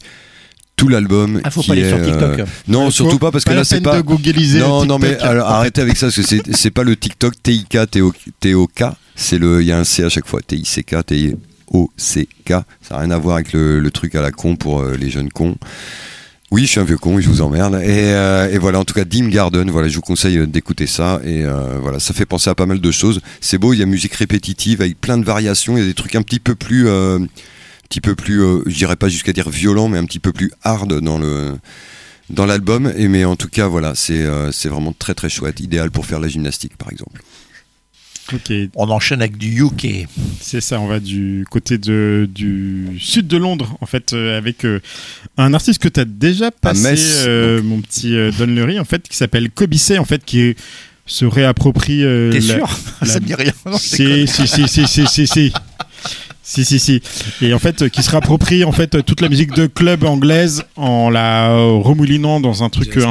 [0.82, 1.40] tout l'album.
[1.44, 2.40] Ah, faut qui pas aller sur TikTok.
[2.40, 4.02] euh, non, Ouais, surtout pas parce que là c'est pas.
[4.02, 5.28] Non, non, mais TikTok.
[5.28, 7.78] alors, arrêtez avec ça parce que c'est c'est pas le TikTok TIK
[8.40, 8.84] TOK.
[9.16, 10.40] C'est le, il y a un C à chaque fois.
[10.46, 12.50] TICK TIOCK.
[12.82, 15.10] Ça n'a rien à voir avec le, le truc à la con pour euh, les
[15.10, 15.56] jeunes cons.
[16.50, 17.76] Oui, je suis un vieux con et je vous emmerde.
[17.76, 21.22] Et, euh, et voilà, en tout cas, Dim Garden, voilà, je vous conseille d'écouter ça.
[21.24, 23.22] Et euh, voilà, ça fait penser à pas mal de choses.
[23.40, 25.78] C'est beau, il y a musique répétitive avec plein de variations.
[25.78, 27.20] Il y a des trucs un petit peu plus, euh,
[27.92, 30.50] petit peu plus, euh, je dirais pas jusqu'à dire violent, mais un petit peu plus
[30.64, 31.58] hard dans le
[32.30, 32.92] dans l'album.
[32.96, 36.06] Et mais en tout cas, voilà, c'est euh, c'est vraiment très très chouette, idéal pour
[36.06, 37.22] faire la gymnastique, par exemple.
[38.34, 40.08] Ok, On enchaîne avec du UK.
[40.40, 44.64] c'est ça, on va du côté de, du sud de Londres, en fait, euh, avec
[44.64, 44.80] euh,
[45.38, 48.86] un artiste que tu as déjà passé, Metz, euh, mon petit euh, Don Leary, en
[48.86, 50.58] fait, qui s'appelle Kobisei, en fait, qui est-
[51.08, 52.06] se réapproprie.
[52.06, 52.80] euh, T'es la- sûr?
[53.02, 53.52] la- Ça me dit rien.
[53.66, 54.28] Non, je si, déconne.
[56.52, 57.02] Si, si, si.
[57.42, 60.04] Et en fait, euh, qui se réapproprie en fait euh, toute la musique de club
[60.04, 63.06] anglaise en la remoulinant dans un truc euh,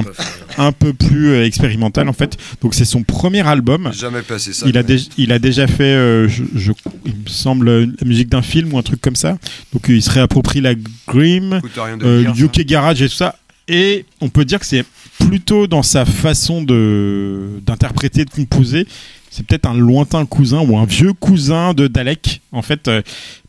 [0.59, 2.37] un, un peu plus expérimental en fait.
[2.61, 3.91] Donc c'est son premier album.
[3.93, 4.67] Jamais passé ça.
[4.69, 4.83] Il a,
[5.17, 6.73] il a déjà fait, euh, je, je-
[7.07, 9.39] il me semble, la musique d'un film ou un truc comme ça.
[9.73, 10.75] Donc il se réapproprie la
[11.09, 12.43] Grim, Écoute, rien de euh, dire, ça.
[12.61, 13.37] UK Garage et tout ça.
[13.69, 14.85] Et on peut dire que c'est
[15.21, 18.87] plutôt dans sa façon de d'interpréter, de composer.
[19.31, 23.01] C'est peut-être un lointain cousin ou un vieux cousin de Dalek, en fait, euh,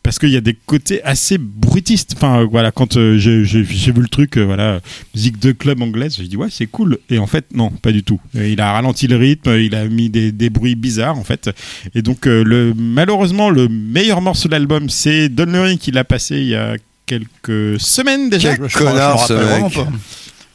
[0.04, 2.12] parce qu'il y a des côtés assez bruitistes.
[2.16, 4.80] Enfin, euh, voilà, quand euh, j'ai vu le truc, euh, voilà,
[5.14, 6.98] musique de club anglaise, j'ai dit ouais, c'est cool.
[7.10, 8.20] Et en fait, non, pas du tout.
[8.34, 11.50] Il a ralenti le rythme, il a mis des, des bruits bizarres, en fait.
[11.96, 16.04] Et donc, euh, le, malheureusement, le meilleur morceau de l'album, c'est Don Leary qui l'a
[16.04, 16.76] passé il y a
[17.06, 18.56] quelques semaines déjà.
[18.56, 19.86] Quel Je me connard, ce mec.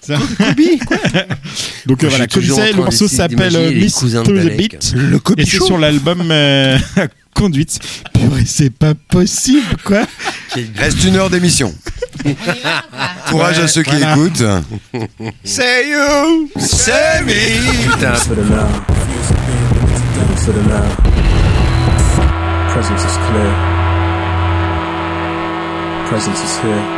[1.85, 4.55] Donc euh, voilà, le morceau s'appelle euh, Miss to the.
[4.57, 4.93] Beat.
[4.95, 6.77] Le Et c'est sur l'album euh,
[7.33, 7.79] Conduite.
[8.13, 10.01] Purée, c'est pas possible, quoi.
[10.75, 11.73] Reste une heure d'émission.
[13.29, 14.13] Courage à ceux qui voilà.
[14.13, 14.43] écoutent.
[15.43, 18.67] C'est you C'est me Putain, for the now.
[20.37, 21.17] For the now.
[22.73, 23.53] Presence is clear.
[26.09, 26.96] Presence is here.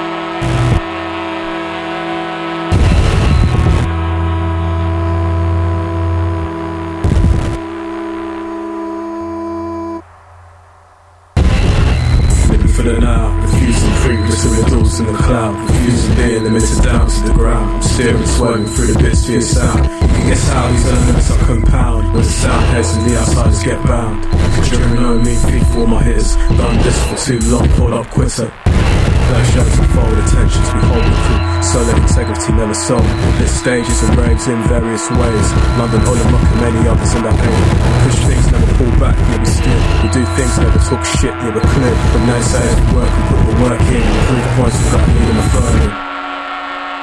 [14.45, 17.75] Refusing previous riddles in the cloud, refusing being limited down to the ground.
[17.75, 19.83] I'm steering, swerving through the bits for your sound.
[19.83, 22.13] You can guess how these elements are compound.
[22.13, 24.23] When the sound heads and the outsiders get bound.
[24.55, 26.35] Conjuring no me, feet for my hitters.
[26.35, 28.51] Done this for too long, pulled up quitter.
[29.29, 31.39] Black shirts and fold attentions, we hold the crew.
[31.61, 33.05] Solid integrity never sold.
[33.37, 35.47] Lit stages and raves in various ways.
[35.77, 37.61] London, Olympic and many others in that pain.
[38.09, 39.79] Push things, never pull back, yeah we steer.
[40.01, 41.93] We do things, never talk shit, yeah we're clear.
[42.09, 44.01] From naysayers we work, we put the work in.
[44.25, 46.09] Proof points without needing a further.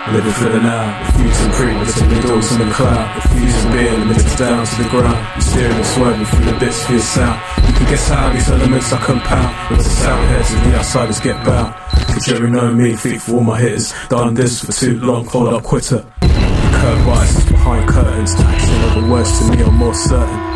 [0.07, 4.75] Living for the now, refusing previous riddles in the cloud, refusing being limited down to
[4.83, 5.19] the ground.
[5.35, 7.43] You steering and swerving through the bits for your sound.
[7.67, 9.51] You can guess how these elements are compound.
[9.69, 11.75] With the sound heads and the outsiders get bound.
[12.09, 13.93] Considering no me, feet for all my hitters.
[14.09, 16.05] Done this for too long, called up quitter.
[16.21, 18.35] Curb biases behind curtains.
[18.39, 20.56] Action the words to me are more certain.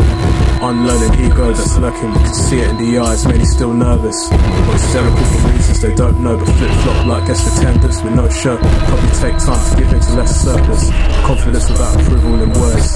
[0.60, 4.28] Unlearning ego that's lurking, we can see it in the eyes, many still nervous.
[4.28, 8.28] Or hysterical for reasons they don't know, but flip flop like guest attendants with no
[8.28, 8.60] show.
[8.60, 10.92] Probably take time to give in to less surplus.
[11.24, 12.92] Confidence without approval in words.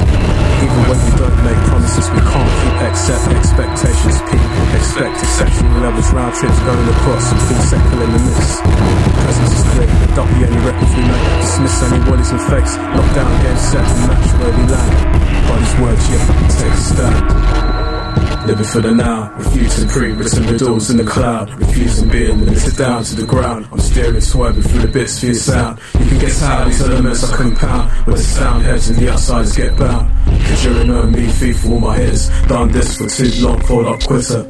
[0.61, 4.45] Even when we don't make promises, we can't keep accept expectations peak.
[4.77, 8.61] Expect exceptional levels, round trips going across and full circle in the midst.
[8.61, 11.27] Presence is clear, adopt the only records we make.
[11.41, 12.77] Dismiss any wallies and fakes.
[12.77, 15.34] Lock down game set and match where we land.
[15.45, 18.47] These words, yeah, take a stand.
[18.47, 23.15] Living for the now, refusing pre-written riddles in the cloud, refusing being limited down to
[23.15, 23.67] the ground.
[23.73, 25.79] I'm steering, swerving through the bits for your sound.
[25.99, 29.57] You can guess how these elements are compound, where the sound heads and the outsiders
[29.57, 30.11] get bound.
[30.27, 32.29] Conjuring on me, feet for all my hitters.
[32.47, 34.45] Done this for too long, fall up quitter.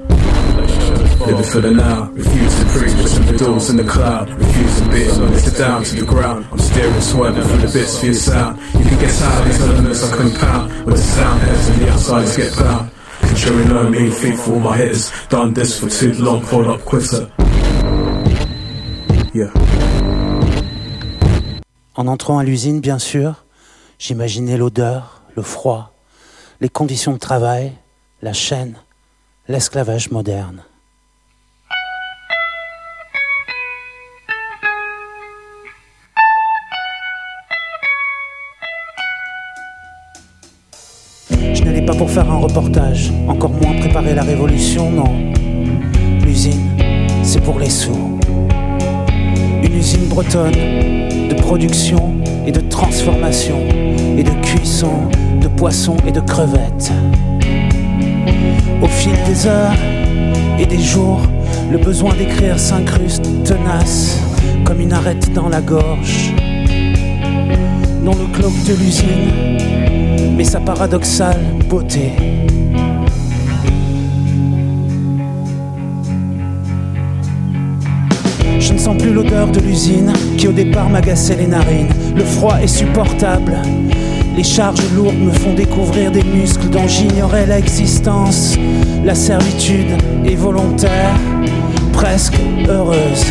[1.21, 5.97] Living for the now, refusing pre-written riddles in the cloud, refusing being limited down to
[5.97, 6.47] the ground.
[6.51, 8.61] I'm steering, swerving through the bits for your sound.
[8.75, 12.37] You can guess how these elements are compound, where the sound heads and the outsiders
[12.37, 12.91] get bound.
[13.21, 15.11] Conjuring no mean feet for all my hitters.
[15.29, 17.31] Done this for too long, fall up quitter.
[19.33, 19.53] Yeah.
[21.97, 23.45] En entrant à l'usine, bien sûr,
[23.99, 25.95] j'imaginais l'odeur, le froid,
[26.61, 27.73] les conditions de travail,
[28.21, 28.77] la chaîne,
[29.49, 30.65] l'esclavage moderne.
[42.15, 45.33] Faire un reportage, encore moins préparer la révolution, non.
[46.25, 46.71] L'usine,
[47.25, 48.21] c'est pour les sourds.
[49.65, 52.15] Une usine bretonne de production
[52.47, 53.59] et de transformation
[54.17, 55.09] et de cuisson
[55.41, 56.93] de poissons et de crevettes.
[58.81, 59.75] Au fil des heures
[60.61, 61.21] et des jours,
[61.73, 64.21] le besoin d'écrire s'incruste tenace
[64.65, 66.33] comme une arête dans la gorge.
[68.05, 69.94] Dans le cloque de l'usine,
[70.37, 72.13] mais sa paradoxale beauté.
[78.59, 81.89] Je ne sens plus l'odeur de l'usine qui au départ m'agaçait les narines.
[82.17, 83.57] Le froid est supportable,
[84.37, 88.57] Les charges lourdes me font découvrir des muscles dont j'ignorais l'existence.
[89.05, 89.93] La servitude
[90.25, 91.15] est volontaire,
[91.93, 92.39] presque
[92.69, 93.27] heureuse.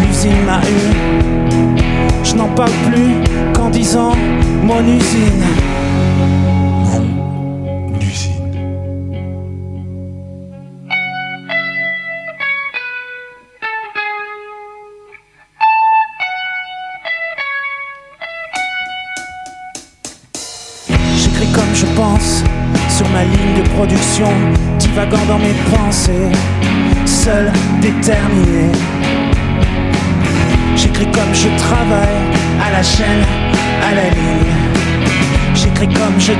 [0.00, 1.45] L'usine m'a eu,
[2.26, 4.12] je n'en parle plus qu'en disant
[4.62, 5.75] mon usine.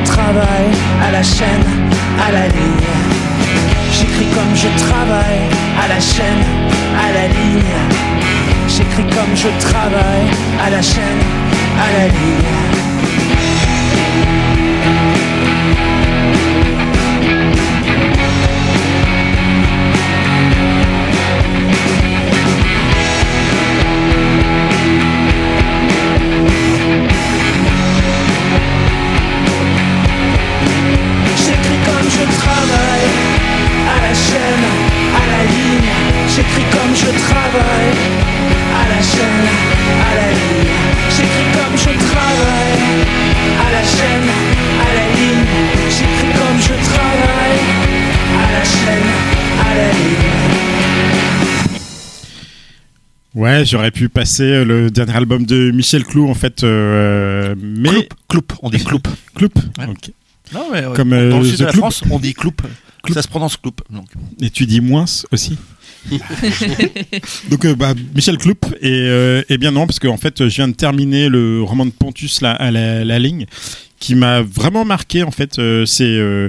[0.06, 0.72] Travaille
[1.06, 1.66] à la chaîne,
[2.26, 2.92] à la ligne.
[3.92, 5.44] J'écris comme je travaille
[5.82, 6.44] à la chaîne,
[7.04, 7.76] à la ligne.
[8.68, 10.28] J'écris comme je travaille
[10.64, 11.22] à la chaîne,
[11.84, 12.85] à la ligne.
[53.56, 57.88] Ouais, j'aurais pu passer euh, le dernier album de Michel Clou en fait, euh, mais
[57.88, 59.00] Cloup, Cloup, on dit Cloup.
[59.34, 59.48] Cloup.
[59.78, 59.86] Ouais.
[59.86, 60.10] ok.
[60.52, 61.80] Non, mais euh, Comme, dans euh, le sud The de la Cloup.
[61.80, 62.52] France, on dit Cloup.
[63.12, 63.76] Ça se prononce Cloup.
[63.90, 64.06] Donc.
[64.40, 65.56] Et tu dis moins aussi.
[67.50, 70.68] Donc euh, bah, Michel Cloup et, euh, et bien non parce qu'en fait je viens
[70.68, 73.46] de terminer le roman de Pontus là à la, la ligne
[73.98, 76.48] qui m'a vraiment marqué en fait euh, c'est euh,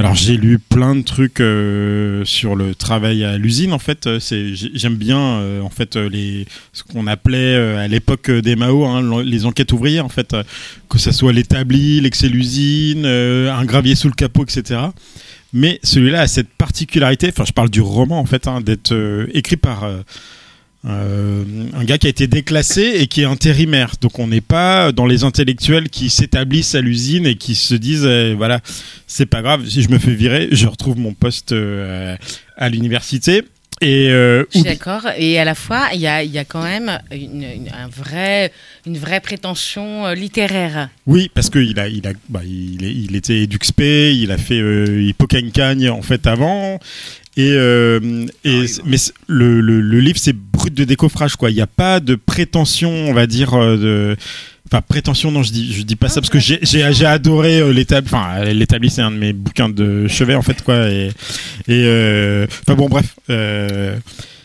[0.00, 4.18] alors j'ai lu plein de trucs euh, sur le travail à l'usine en fait euh,
[4.18, 8.86] c'est j'ai- j'aime bien euh, en fait les ce qu'on appelait à l'époque des Mao
[8.86, 10.34] hein, les enquêtes ouvrières en fait
[10.88, 14.80] que ça soit l'établi l'excès l'usine euh, un gravier sous le capot etc
[15.52, 19.56] mais celui-là a cette particularité, enfin je parle du roman en fait, hein, d'être écrit
[19.56, 19.84] par
[20.86, 23.92] euh, un gars qui a été déclassé et qui est intérimaire.
[24.00, 28.06] Donc on n'est pas dans les intellectuels qui s'établissent à l'usine et qui se disent
[28.06, 28.60] euh, voilà
[29.06, 32.16] c'est pas grave si je me fais virer, je retrouve mon poste euh,
[32.56, 33.42] à l'université.
[33.82, 35.06] Et euh, Je suis d'accord.
[35.16, 37.88] Et à la fois, il y a, il y a quand même une, une- un
[37.88, 38.52] vrai,
[38.86, 40.90] une vraie prétention littéraire.
[41.06, 45.88] Oui, parce qu'il a, il a, bah, il, était EduxP, il a fait euh, Hippocagne
[45.88, 46.78] en fait avant.
[47.36, 48.96] Et, euh, et mais
[49.28, 51.50] le, le, le livre c'est brut de décoffrage quoi.
[51.50, 54.16] Il n'y a pas de prétention, on va dire euh, de.
[54.72, 58.08] Enfin prétention non je dis je dis pas ça parce que j'ai adoré euh, l'établi
[58.12, 61.08] enfin l'établi c'est un de mes bouquins de chevet en fait quoi et
[61.66, 63.96] et euh, enfin bon bref euh,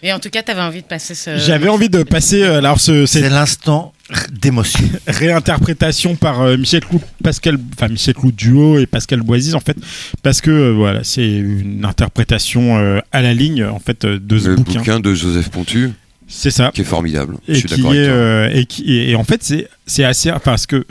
[0.07, 1.35] Et en tout cas, tu avais envie de passer ce.
[1.37, 3.91] j'avais envie de passer euh, alors ce C'est l'instant
[4.31, 4.87] d'émotion.
[5.07, 9.75] réinterprétation par euh, Michel Clou, Pascal, enfin Michel Clou duo et Pascal Boisis en fait,
[10.21, 14.49] parce que euh, voilà, c'est une interprétation euh, à la ligne en fait de ce
[14.49, 14.79] Le bouquin.
[14.79, 15.89] bouquin de Joseph Pontu,
[16.27, 16.69] C'est ça.
[16.73, 17.37] qui est formidable.
[17.47, 18.15] Je Et suis qui d'accord est avec toi.
[18.15, 20.85] euh, et qui et, et en fait c'est c'est assez enfin, parce que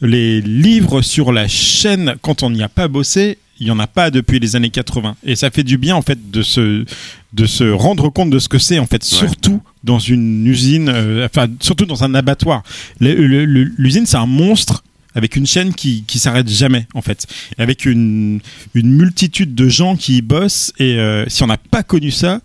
[0.00, 3.86] les livres sur la chaîne quand on n'y a pas bossé il y en a
[3.86, 6.84] pas depuis les années 80 et ça fait du bien en fait de se
[7.32, 11.26] de se rendre compte de ce que c'est en fait surtout dans une usine euh,
[11.26, 12.62] enfin surtout dans un abattoir
[13.00, 14.84] l'usine c'est un monstre
[15.14, 17.26] avec une chaîne qui qui s'arrête jamais en fait
[17.58, 18.40] avec une
[18.74, 22.40] une multitude de gens qui y bossent et euh, si on n'a pas connu ça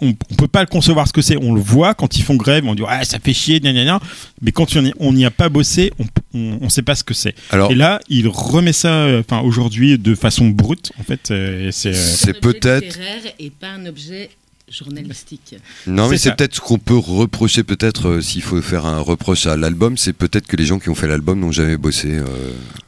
[0.00, 1.36] on, on peut pas le concevoir ce que c'est.
[1.36, 3.84] On le voit quand ils font grève, on dit ah ça fait chier, gna gna
[3.84, 4.00] gna.
[4.42, 4.66] Mais quand
[4.98, 6.04] on n'y a pas bossé, on,
[6.34, 7.34] on, on sait pas ce que c'est.
[7.50, 11.30] Alors- Et là, il remet ça, euh, enfin aujourd'hui de façon brute en fait.
[11.30, 12.98] euh, c'est euh, peut-être-
[13.38, 14.30] et pas un objet
[14.70, 15.56] journalistique.
[15.86, 19.46] Non, mais C'est peut-être ce qu'on peut reprocher, peut-être, euh, s'il faut faire un reproche
[19.46, 22.08] à l'album, c'est peut-être que les gens qui ont fait l'album n'ont jamais bossé.
[22.12, 22.24] euh,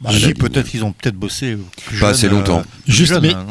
[0.01, 1.53] Bah, peut-être qu'ils ont peut-être bossé.
[1.53, 2.63] euh, plus Pas jeune, assez longtemps.
[2.85, 3.47] plus juste, jeune, mais hein.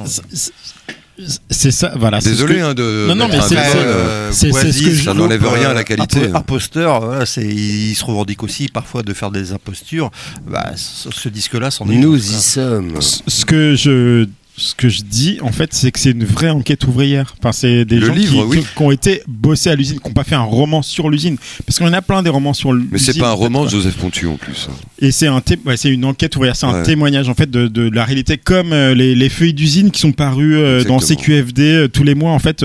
[1.49, 2.19] C'est- ça, voilà.
[2.19, 3.05] Désolé ce que- hein, de.
[3.07, 6.27] Non, non, mais c'est- euh, ce que je- ça n'enlève rien à la qualité.
[6.27, 10.11] Impo- Imposteur, voilà, c'est, il se revendique aussi parfois de faire des impostures.
[10.47, 11.95] Bah, ce, ce disque-là, c'en est.
[11.95, 12.19] Nous une.
[12.37, 12.93] y sommes.
[13.01, 14.27] ce que je
[14.57, 17.83] ce que je dis en fait c'est que c'est une vraie enquête ouvrière enfin c'est
[17.83, 18.59] des Le gens qui- livre, oui.
[18.59, 21.35] qui, qui ont été bossés à l'usine qui n'ont pas fait un roman sur l'usine
[21.65, 23.69] parce qu'on en a plein des romans sur l'usine Mais c'est pas un roman de
[23.69, 24.67] Joseph Pontu en plus.
[24.69, 24.75] hein.
[24.99, 27.67] Et c'est un té- ouais, c'est une enquête ouvrière, c'est un témoignage en fait de,
[27.67, 30.99] de la réalité, comme euh, les, les feuilles d'usine qui sont parues euh, dans.
[30.99, 32.63] CQFD euh, tous les mois en fait,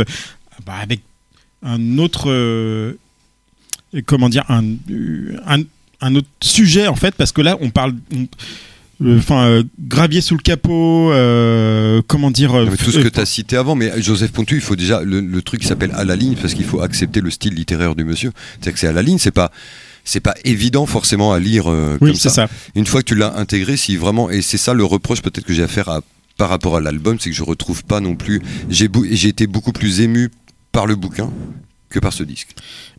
[0.64, 1.00] bah, avec
[1.64, 2.30] un autre,
[4.06, 4.62] comment dire, un,
[5.46, 5.62] un,
[6.00, 8.26] un autre sujet en fait parce que là on parle on-
[9.04, 13.26] enfin euh, gravier sous le capot euh, comment dire euh, tout ce que tu as
[13.26, 16.16] cité avant, mais Joseph Pontu, il faut déjà le, le truc qui s'appelle à la
[16.16, 18.32] ligne parce qu'il faut accepter le style littéraire du monsieur.
[18.60, 19.50] C'est que c'est à la ligne, c'est pas
[20.04, 21.66] c'est pas évident forcément à lire
[22.00, 22.30] oui comme ça
[22.74, 25.52] Une fois que tu l'as intégré, si vraiment et c'est ça le reproche peut-être que
[25.52, 26.00] j'ai à faire à-
[26.38, 28.40] par rapport à l'album, c'est que je retrouve pas non plus.
[28.70, 28.88] J'ai
[29.28, 30.30] été beaucoup plus ému
[30.72, 31.30] par le bouquin
[31.90, 32.50] que par ce disque.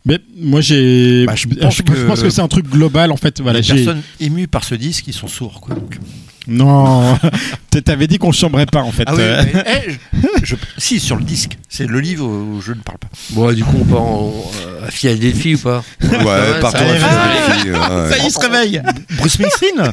[0.04, 3.10] mais moi j'ai Bah, je je, pense je que- pense que c'est un truc global
[3.10, 5.60] en fait voilà les j'ai personnes émues par ce disque, ils sont sourds.
[5.60, 5.74] Quoi.
[5.74, 5.98] Donc-
[6.46, 7.18] non
[7.84, 9.42] t'avais dit qu'on chambrait pas en fait Ah oui, euh.
[9.54, 9.90] mais, eh,
[10.42, 11.56] je- je- si, sur le disque.
[11.68, 13.08] C'est le livre où je ne parle pas.
[13.30, 15.82] Bon, du coup, on part en- euh, à Philadelphie ou pas?
[16.02, 17.30] Ouais, partons ça à.
[17.30, 18.10] Philadelphie, ouais, ouais.
[18.10, 18.82] Ça y est, se réveille.
[19.16, 19.92] Bruce Springsteen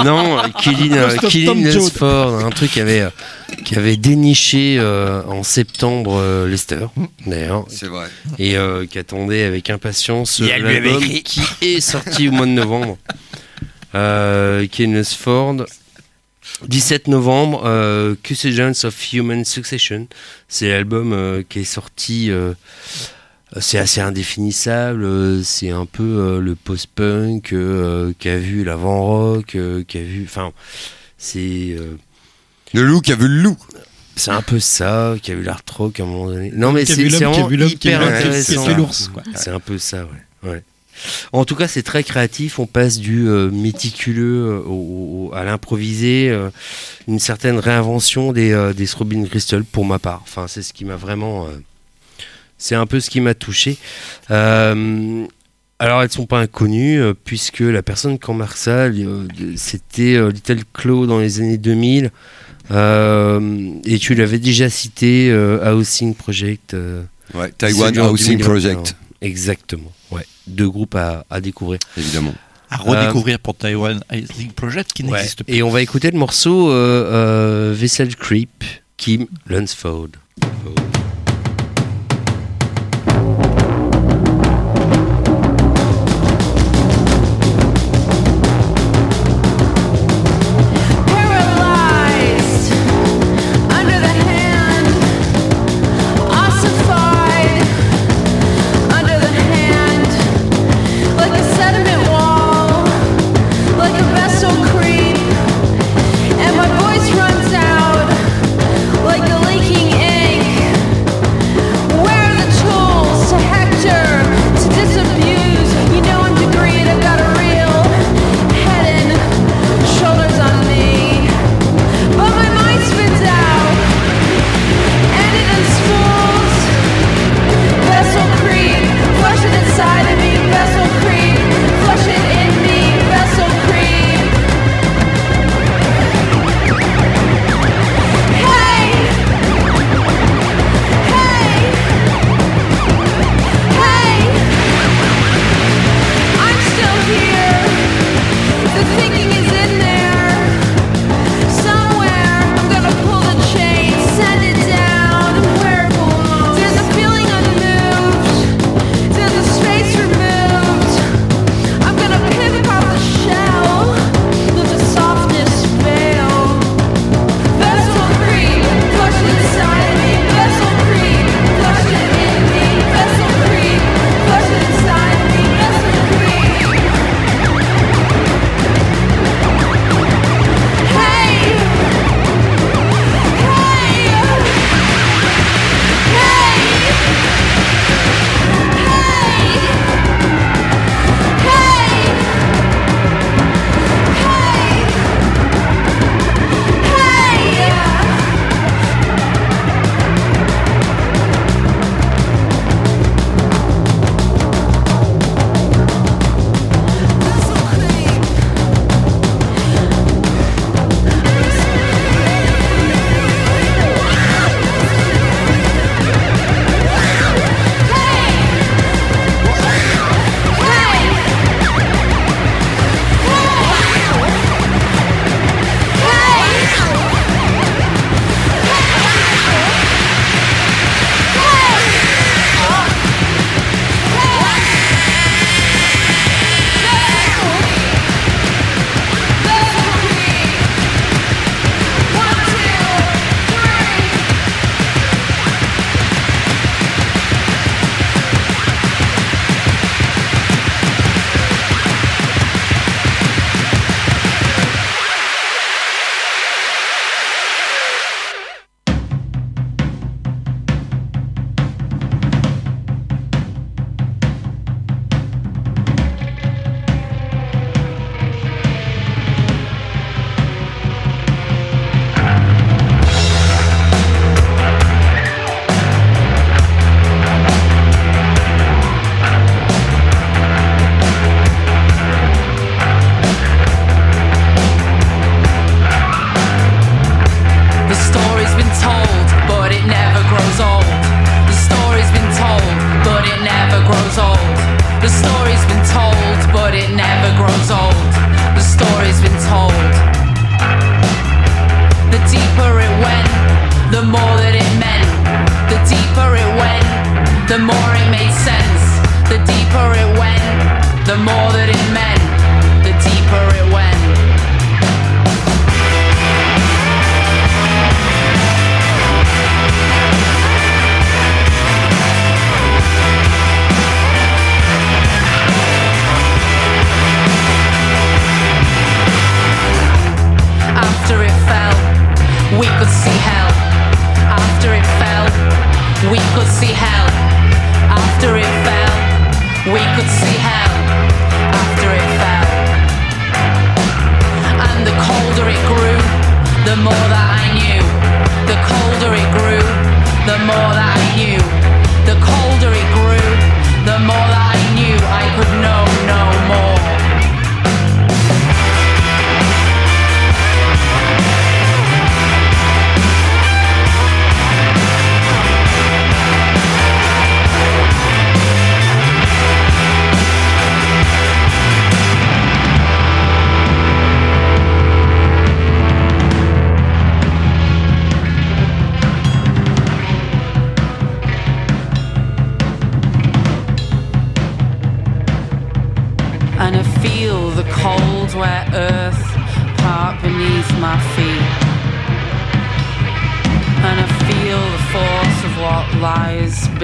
[0.04, 1.56] Non, Killing, euh, Joad.
[1.58, 3.10] Lunsford, un truc qui avait, euh,
[3.64, 6.86] qui avait déniché euh, en septembre euh, Lester,
[7.26, 8.06] d'ailleurs, C'est vrai.
[8.38, 12.98] et euh, qui attendait avec impatience l'album qui est sorti au mois de novembre.
[13.96, 15.66] Euh, Killing Lunsford.
[16.68, 20.06] 17 novembre, euh, Cusagents of Human Succession.
[20.48, 22.30] C'est l'album euh, qui est sorti.
[22.30, 22.54] euh,
[23.58, 25.02] c'est assez indéfinissable.
[25.04, 30.02] euh, C'est un peu euh, le post-punk euh, qui a vu l'avant-rock, euh, qui a
[30.02, 30.24] vu.
[30.24, 30.52] Enfin,
[31.18, 31.74] c'est.
[31.78, 31.96] euh,
[32.74, 33.56] Le loup qui a vu le loup.
[34.14, 36.52] c'est un peu ça, qui a vu l'art rock à un moment donné.
[36.54, 38.10] Non, mais Qui a c'est vu qui vraiment vu qui a hyper vu qui a-
[38.10, 38.64] qui a intéressant.
[38.66, 39.22] fait l'ours, quoi.
[39.34, 40.04] C'est un peu ça,
[40.44, 40.50] ouais.
[40.50, 40.62] ouais.
[41.32, 42.58] En tout cas, c'est très créatif.
[42.58, 46.50] On passe du euh, méticuleux euh, au- au- à l'improvisé, euh,
[47.08, 50.20] une certaine réinvention des, euh, des Robin Crystal pour ma part.
[50.24, 51.46] Enfin, c'est ce qui m'a vraiment.
[52.58, 53.76] c'est un peu ce qui m'a touché.
[55.78, 58.18] Alors, elles sont pas inconnues, puisque la personne
[58.56, 62.10] ça, euh, c'était Little Claw dans les années 2000.
[62.70, 65.30] Euh, et tu l'avais déjà cité,
[65.62, 66.74] Housing Project.
[67.34, 68.44] Ouais, Taiwan Housing 2021.
[68.74, 69.92] Project, Exactement,
[70.46, 71.78] Deux groupes à, à découvrir.
[71.96, 72.34] évidemment.
[72.70, 75.12] À redécouvrir pour Taiwan Housing Project qui Ouais.
[75.12, 75.54] n'existe plus.
[75.54, 76.72] Et on va écouter le morceau euh,
[77.12, 78.64] euh, Vessel Creep,
[78.96, 80.08] Kim Lunsford.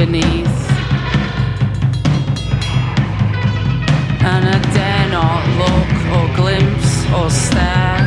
[0.07, 0.59] Beneath.
[4.31, 8.03] And I dare not look or glimpse or stare.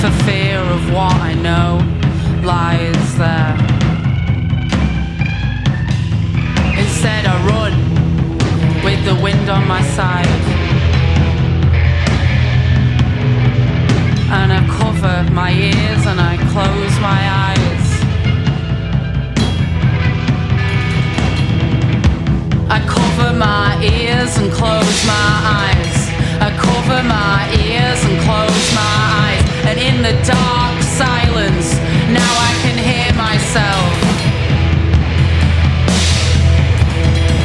[0.00, 1.70] For fear of what I know
[2.42, 3.54] lies there.
[6.82, 7.74] Instead, I run
[8.86, 10.42] with the wind on my side.
[14.38, 17.67] And I cover my ears and I close my eyes.
[22.70, 25.32] I cover my ears and close my
[25.64, 25.98] eyes.
[26.36, 29.44] I cover my ears and close my eyes.
[29.64, 31.72] And in the dark silence,
[32.12, 33.88] now I can hear myself.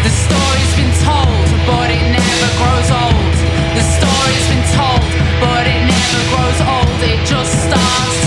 [0.04, 3.34] The story's been told, but it never grows old.
[3.80, 5.08] The story's been told,
[5.40, 7.00] but it never grows old.
[7.00, 8.23] It just starts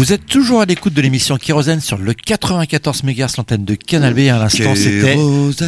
[0.00, 4.14] Vous êtes toujours à l'écoute de l'émission Kérosène sur le 94 MHz, l'antenne de Canal
[4.14, 4.20] B.
[4.30, 5.18] À l'instant, c'était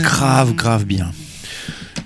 [0.00, 1.12] grave, grave bien.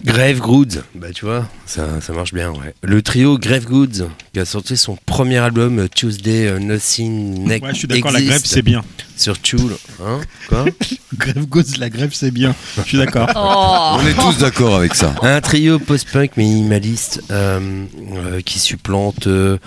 [0.04, 2.74] Grave Goods, bah tu vois, ça, ça marche bien, ouais.
[2.82, 7.62] Le trio Grave Goods, qui a sorti son premier album euh, Tuesday euh, Nothing Next
[7.62, 8.82] Ouais, je suis d'accord, la grève, c'est bien.
[9.16, 10.64] Sur Tool, hein Quoi
[11.18, 12.54] Grève Goods, la grève, c'est bien.
[12.76, 13.28] Je suis d'accord.
[13.36, 14.00] Oh.
[14.00, 15.14] On est tous d'accord avec ça.
[15.22, 17.84] Un trio post-punk minimaliste euh,
[18.16, 19.58] euh, qui supplante euh,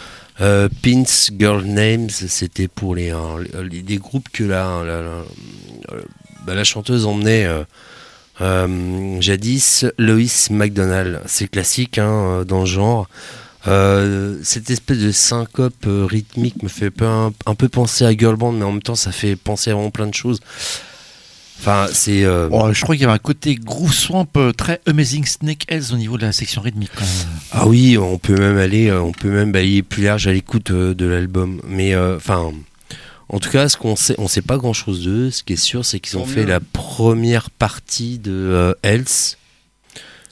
[0.42, 1.04] euh, Pins
[1.38, 5.24] Girl Names, c'était pour les, euh, groupes que la, la,
[6.46, 7.48] bah, chanteuse emmenait
[8.42, 11.22] euh, jadis, Lois McDonald.
[11.26, 13.10] C'est classique hein, dans le genre.
[13.66, 18.66] Cette espèce de syncope rythmique me fait un, un peu penser à Girl Band, mais
[18.66, 20.40] en même temps ça fait penser à vraiment plein de choses.
[21.60, 22.24] Enfin, c'est.
[22.24, 25.66] euh, Oh, je crois qu'il y avait un côté groove swamp euh, très Amazing Snake
[25.70, 26.92] Heads au niveau de la section rythmique.
[26.96, 27.28] quand même.
[27.52, 30.72] Ah oui, on peut même aller, euh, on peut même aller plus large à l'écoute
[30.72, 31.62] de l'album.
[31.68, 32.52] Mais euh, enfin,
[33.32, 35.30] En tout cas, ce qu'on sait, on sait pas grand chose d'eux.
[35.32, 39.38] Ce qui est sûr, c'est qu'ils ont fait la première partie de euh, Health,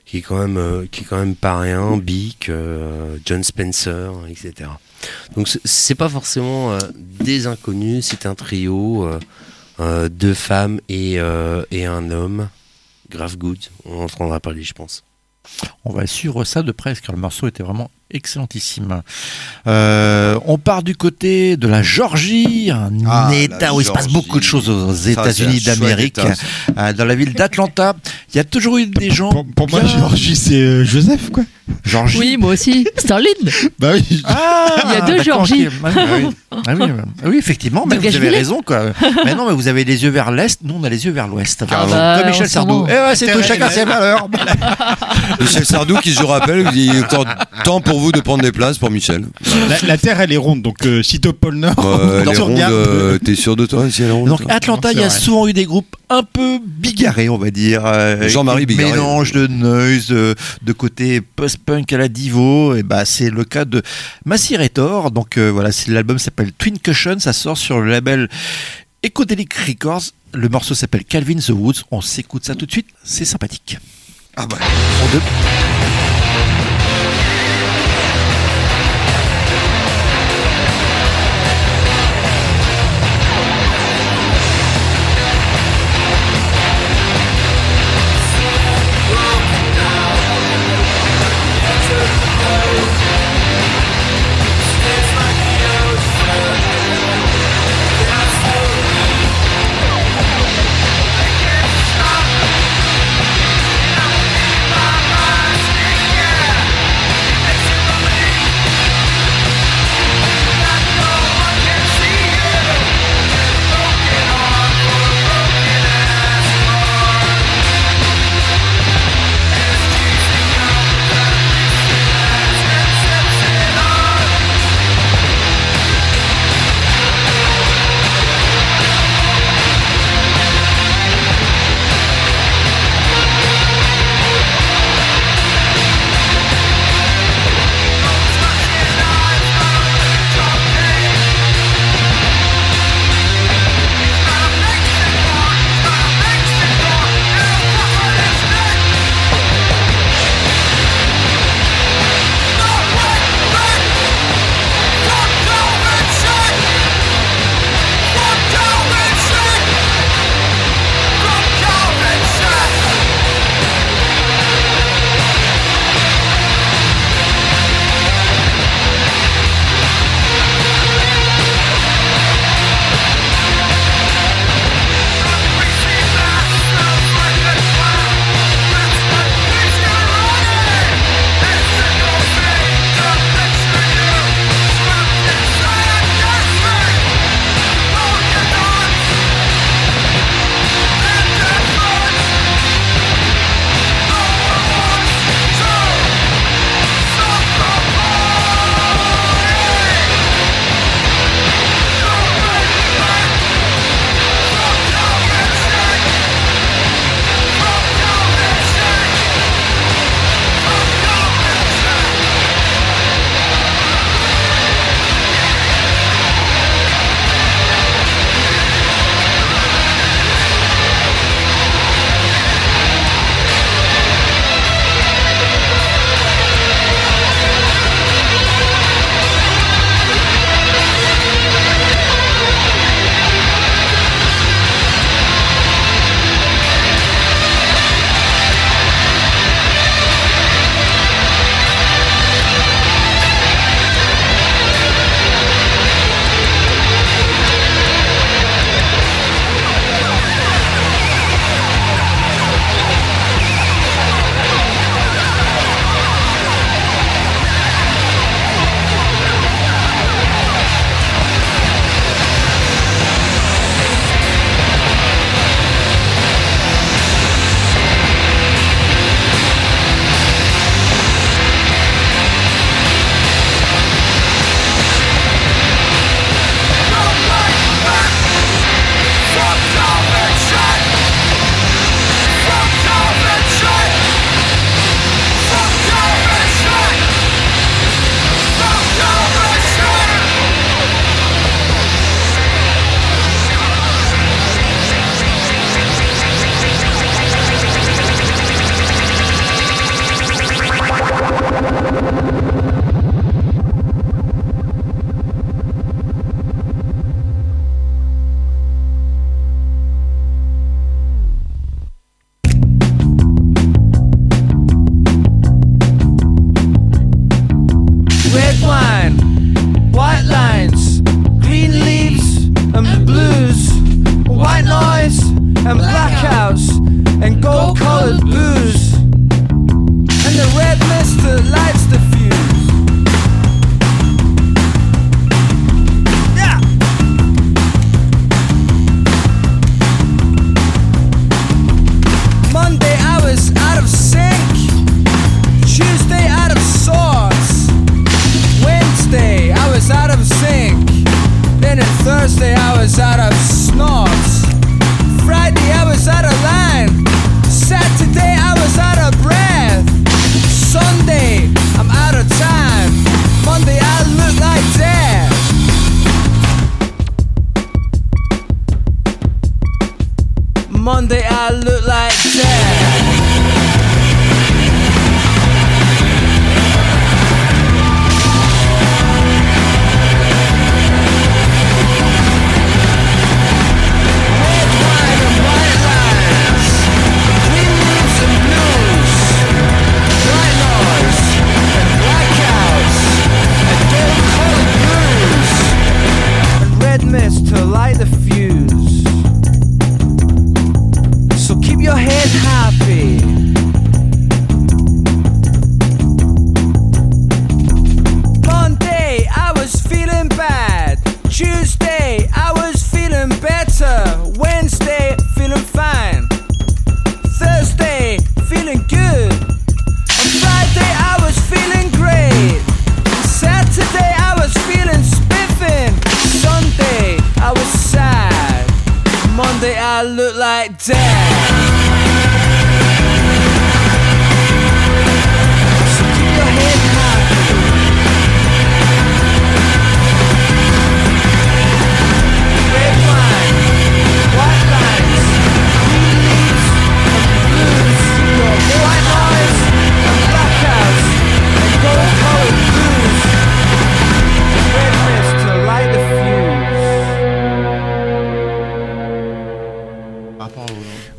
[0.06, 1.98] qui est quand même, euh, qui est quand même pas rien.
[1.98, 4.70] Beak, euh, John Spencer, etc.
[5.36, 8.06] Donc c'est- pas forcément euh, des inconnus.
[8.10, 9.08] C'est un trio,
[9.80, 12.50] euh, deux femmes et, euh, et un homme.
[13.10, 13.60] Grave good.
[13.86, 15.04] On entendra parler, je pense.
[15.86, 19.02] On va suivre ça de près, car le morceau était vraiment excellentissime.
[19.68, 24.08] Euh, on part du côté de la Georgie, un Ah, État où il se passe
[24.08, 26.20] beaucoup de choses aux États-Unis d'Amérique,
[26.78, 27.96] euh, dans la ville d'Atlanta.
[28.34, 29.30] Il y a toujours eu des gens.
[29.30, 31.44] Pour, pour moi, Georgie, c'est euh, Joseph, quoi.
[31.84, 32.18] Georgie.
[32.18, 32.88] Oui, moi aussi.
[32.98, 33.34] Sterling.
[33.80, 34.24] Bah oui.
[34.26, 35.68] Ah, Il y a deux Georgies.
[35.84, 36.86] Ah oui, ah oui,
[37.24, 38.62] ah oui, effectivement, mais vous avez raison.
[38.66, 38.94] Quoi.
[39.26, 41.28] mais non, mais vous avez les yeux vers l'est, nous on a les yeux vers
[41.28, 41.64] l'ouest.
[41.70, 42.88] Ah bah, Comme Michel on s'en Sardou.
[42.90, 44.28] Eh ouais, c'est tout, chacun ses malheurs.
[45.40, 47.26] Michel Sardou, qui je rappelle, il est encore
[47.64, 49.26] temps pour vous de prendre des places pour Michel.
[49.70, 52.30] La, la Terre, elle est ronde, donc euh, si t'es au pôle Nord, Euh, elle
[52.30, 52.74] est tu ronde, regardes.
[52.74, 55.08] euh, t'es sûr de toi si elle est ronde Donc toi Atlanta, il y a
[55.08, 55.20] vrai.
[55.20, 57.84] souvent eu des groupes un peu bigarrés, on va dire.
[57.86, 58.92] euh, Jean-Marie Bigarré.
[58.92, 62.76] Mélange de noise, de, de côté post-punk à la divo.
[62.76, 63.82] Et bah c'est le cas de
[64.26, 65.12] Massirator.
[65.12, 67.20] Donc euh, voilà, c'est- l'album s'appelle Twin Cushion.
[67.20, 68.30] Ça sort sur le label
[69.06, 70.04] Ecodelic Records.
[70.34, 71.84] Le morceau s'appelle Calvin the Woods.
[71.92, 72.88] On s'écoute ça tout de suite.
[73.04, 73.78] C'est sympathique.
[74.36, 74.58] Ah bah.
[74.62, 75.22] En deux.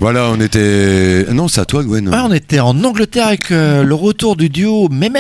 [0.01, 1.27] Voilà, on était.
[1.33, 2.09] Non, c'est à toi, Gwen.
[2.09, 5.11] Ouais, on était en Angleterre avec euh, le retour du duo Memes,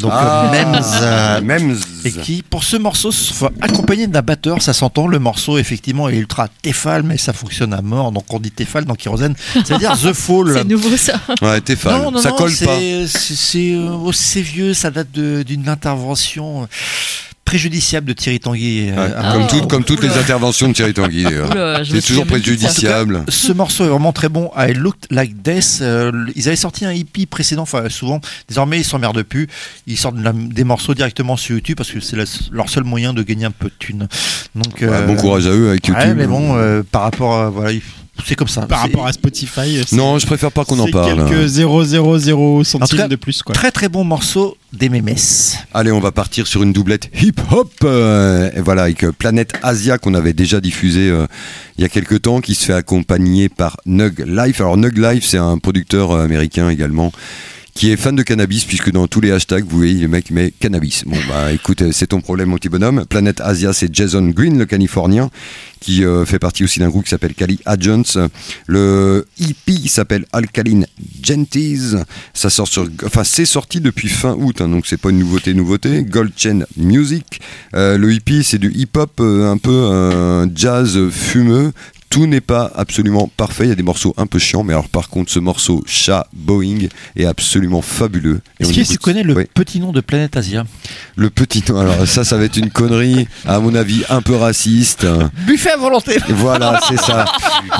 [0.00, 1.78] donc Ah, euh, Mems, euh, Mems.
[2.04, 5.06] et qui pour ce morceau se fait accompagner d'un batteur, ça s'entend.
[5.06, 8.12] Le morceau effectivement est ultra Tefal, mais ça fonctionne à mort.
[8.12, 10.52] Donc on dit Tefal dans Kérosène, c'est-à-dire The Fall.
[10.52, 11.14] C'est nouveau ça.
[11.40, 11.62] Ouais.
[11.86, 12.76] Non, non, ça non, colle c'est- pas.
[13.06, 16.66] C'est c'est, euh, oh, c'est vieux, ça date d'une intervention euh,
[17.46, 18.90] préjudiciable de Thierry Tanguy.
[18.90, 21.24] euh, à- comme, toutes- comme toutes les interventions de Thierry Tanguy.
[21.26, 23.24] Oula, me C'est toujours préjudiciable.
[23.28, 24.50] Ce morceau est vraiment très bon.
[24.58, 25.78] I Looked Like Death.
[25.80, 28.20] euh, ils avaient sorti un hippie précédent, enfin souvent.
[28.48, 29.46] Désormais, ils s'emmerdent plus.
[29.86, 33.22] Ils sortent des morceaux directement sur YouTube parce que c'est la- leur seul moyen de
[33.22, 34.08] gagner un peu de thunes.
[34.54, 36.02] Donc, Ouais, euh, bon courage à eux avec YouTube.
[36.04, 37.48] Ouais, mais bon, euh, par rapport à.
[37.48, 37.80] Voilà, il-
[38.24, 38.62] c'est comme ça.
[38.62, 41.28] Par rapport à Spotify, c'est- Non, je préfère pas qu'on en parle.
[41.28, 43.42] quelques 0,00 En tout centimes cas, de plus.
[43.42, 43.54] Quoi.
[43.54, 45.58] Très très bon morceau des Mémès.
[45.74, 47.72] Allez, on va partir sur une doublette hip-hop.
[47.84, 51.26] euh, et voilà, avec euh, Planète Asia qu'on avait déjà diffusé euh,
[51.78, 54.60] il y a quelques temps, qui se fait accompagner par Nug Life.
[54.60, 57.12] Alors Nug Life, c'est un producteur euh, américain également
[57.76, 60.50] qui est fan de cannabis, puisque dans tous les hashtags, vous voyez, le mec met
[60.50, 61.04] cannabis.
[61.04, 63.04] Bon, bah écoute, euh, c'est ton problème, mon petit bonhomme.
[63.04, 65.30] Planète Asia, c'est Jason Green, le Californien,
[65.78, 68.28] qui euh, fait partie aussi d'un groupe qui s'appelle Cali Agents.
[68.66, 70.86] Le EP s'appelle Alkaline
[71.22, 71.96] Genties.
[72.32, 75.52] Ça sort sur, enfin, c'est sorti depuis fin août, hein, donc c'est pas une nouveauté,
[75.52, 76.02] nouveauté.
[76.02, 77.40] Gold Chain Music.
[77.74, 81.72] Euh, le EP, c'est du hip-hop euh, un peu jazz fumeux.
[82.10, 83.64] Tout n'est pas absolument parfait.
[83.64, 86.26] Il y a des morceaux un peu chiants, mais alors par contre, ce morceau Chat
[86.32, 88.40] Boeing est absolument fabuleux.
[88.60, 89.44] Est-ce que écoute- tu connais le Oui.
[89.52, 90.64] petit nom de Planète Asia?
[91.16, 94.34] Le petit nom Alors ça, ça va être une connerie, à mon avis, un peu
[94.36, 95.06] raciste.
[95.46, 97.24] Buffet à volonté Voilà, c'est ça.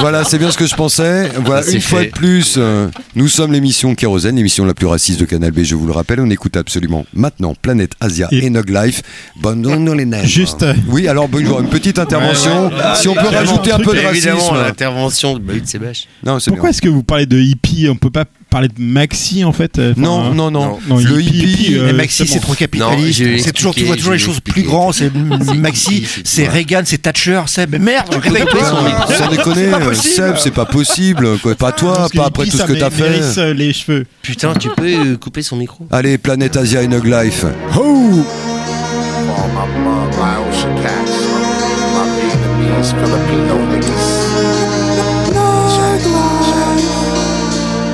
[0.01, 1.31] Voilà, c'est bien ce que je pensais.
[1.45, 5.25] Voilà, une fois de plus, euh, nous sommes l'émission Kérosène, l'émission la plus raciste de
[5.25, 6.21] Canal B, je vous le rappelle.
[6.21, 9.03] On écoute absolument maintenant Planète Asia et, Et- Nog Life.
[9.41, 9.63] Bonne
[9.95, 10.27] les neiges.
[10.29, 12.71] Juste, Oui, alors bonjour, une petite intervention.
[12.97, 16.07] si on peut rajouter un peu de Évidemment, l'intervention de Bahut Sébache.
[16.25, 17.89] Non, c'est pourquoi est-ce que vous parlez de hippie?
[17.91, 20.79] On peut pas parler de maxi en fait euh, enfin, Non, non, non.
[20.89, 23.23] non, Le hippie, hippie, euh, Mais Maxi, c'est trop capitaliste.
[23.41, 24.93] C'est toujours, tu vois toujours les choses plus grands.
[24.93, 25.13] C'est
[25.57, 26.49] Maxi, c'est.
[26.49, 27.69] Reagan, c'est Thatcher, c'est.
[27.69, 29.13] Mais merde, couper son micro.
[29.13, 30.15] Sans déconner, pas possible.
[30.15, 31.39] Seb, c'est pas possible.
[31.39, 31.55] Quoi.
[31.55, 33.39] Pas toi, pas après tout ce ça que t'as fait.
[33.39, 34.07] euh, les cheveux.
[34.23, 35.87] Putain, tu peux couper son micro?
[35.91, 37.45] Allez, Planète Asia et Nog Life.
[37.79, 38.25] Oh
[42.83, 43.96] Filipino niggas.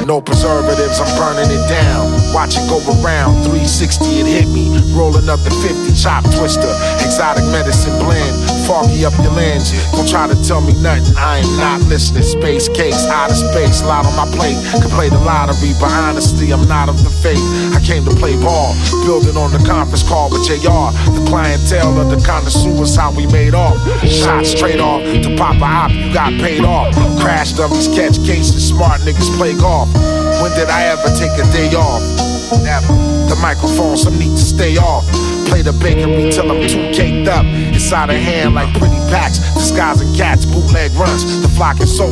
[0.07, 2.11] No preservatives, I'm burning it down.
[2.35, 4.75] Watch it go around, 360 it hit me.
[4.99, 6.75] Rolling up the 50 chop twister,
[7.07, 8.35] exotic medicine blend.
[8.67, 9.73] Foggy up your lens.
[9.93, 12.23] Don't try to tell me nothing, I am not listening.
[12.23, 14.57] Space case, outer space, lot on my plate.
[14.81, 17.43] Could play the lottery, but honestly, I'm not of the faith.
[17.75, 18.75] I came to play ball,
[19.05, 20.91] building on the conference call with JR.
[21.13, 23.77] The clientele of the connoisseurs, how we made off.
[24.07, 26.95] Shot straight off to pop a hop, you got paid off.
[27.21, 29.93] Crash dummies, catch cases, smart niggas play golf.
[30.41, 32.22] When did I ever take a day off?
[32.61, 32.93] Never.
[33.33, 35.07] The microphone, some need to stay off.
[35.49, 37.45] Play the bakery till I'm too caked up.
[37.47, 41.41] Inside a hand like pretty packs, disguising cats, bootleg runs.
[41.41, 42.09] The flock is so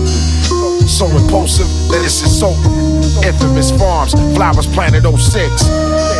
[0.90, 2.72] so impulsive that it's insulting.
[3.22, 5.68] Infamous farms, flowers planted 06.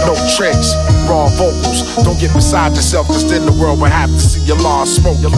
[0.06, 0.72] No tricks,
[1.08, 1.82] raw vocals.
[2.04, 5.18] Don't get beside yourself, cause then the world would have to see your law smoke.
[5.20, 5.30] Your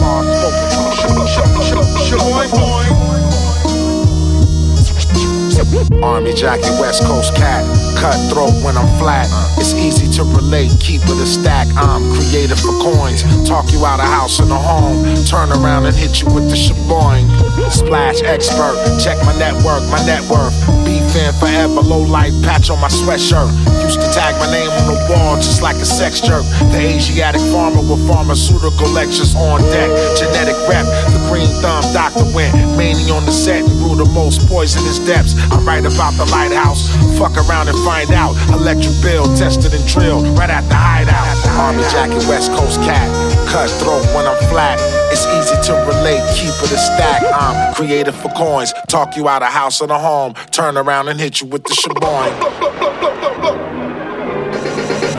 [6.01, 7.63] Army jacket, West Coast cat.
[7.97, 9.29] Cutthroat when I'm flat.
[9.57, 11.67] It's easy to relate, keep it a stack.
[11.77, 13.23] I'm creative for coins.
[13.47, 15.05] Talk you out a house and a home.
[15.25, 17.29] Turn around and hit you with the shaboing.
[17.71, 20.53] Splash expert, check my network, my net worth.
[20.83, 23.47] Beefing forever, low life patch on my sweatshirt.
[23.85, 26.43] Used to tag my name on the wall just like a sex jerk.
[26.73, 29.89] The Asiatic farmer with pharmaceutical lectures on deck.
[30.17, 34.47] Genetic rep, the green thumb doctor went mania on the set and grew the most
[34.47, 35.33] poisonous depths.
[35.49, 38.35] I write about the lighthouse, fuck around and find out.
[38.53, 41.25] Electric bill tested and drilled right at the hideout.
[41.57, 43.09] Army jacket, West Coast cat,
[43.49, 44.77] cutthroat when I'm flat.
[45.09, 47.23] It's easy to relate, keep it a stack.
[47.33, 51.19] I'm creative for coins, talk you out of house and a home, turn around and
[51.19, 52.29] hit you with the shaboing.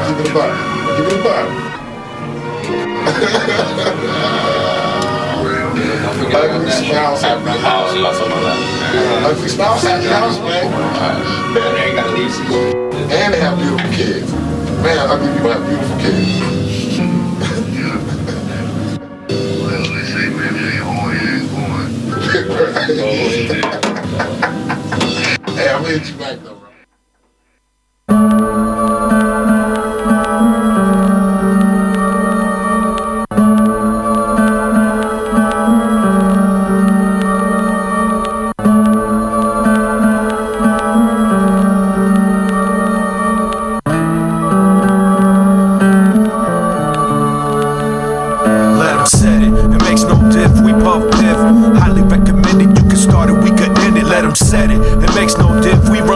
[0.06, 0.54] Give it a buck.
[0.96, 1.48] Give it a buck.
[6.35, 7.94] Ugly spouse, happy house.
[9.24, 10.65] Ugly spouse, happy house, man.
[13.12, 14.32] And they have beautiful kids.
[14.82, 16.40] Man, ugly people have beautiful kids.
[25.55, 26.63] hey, I'm gonna hit you back though.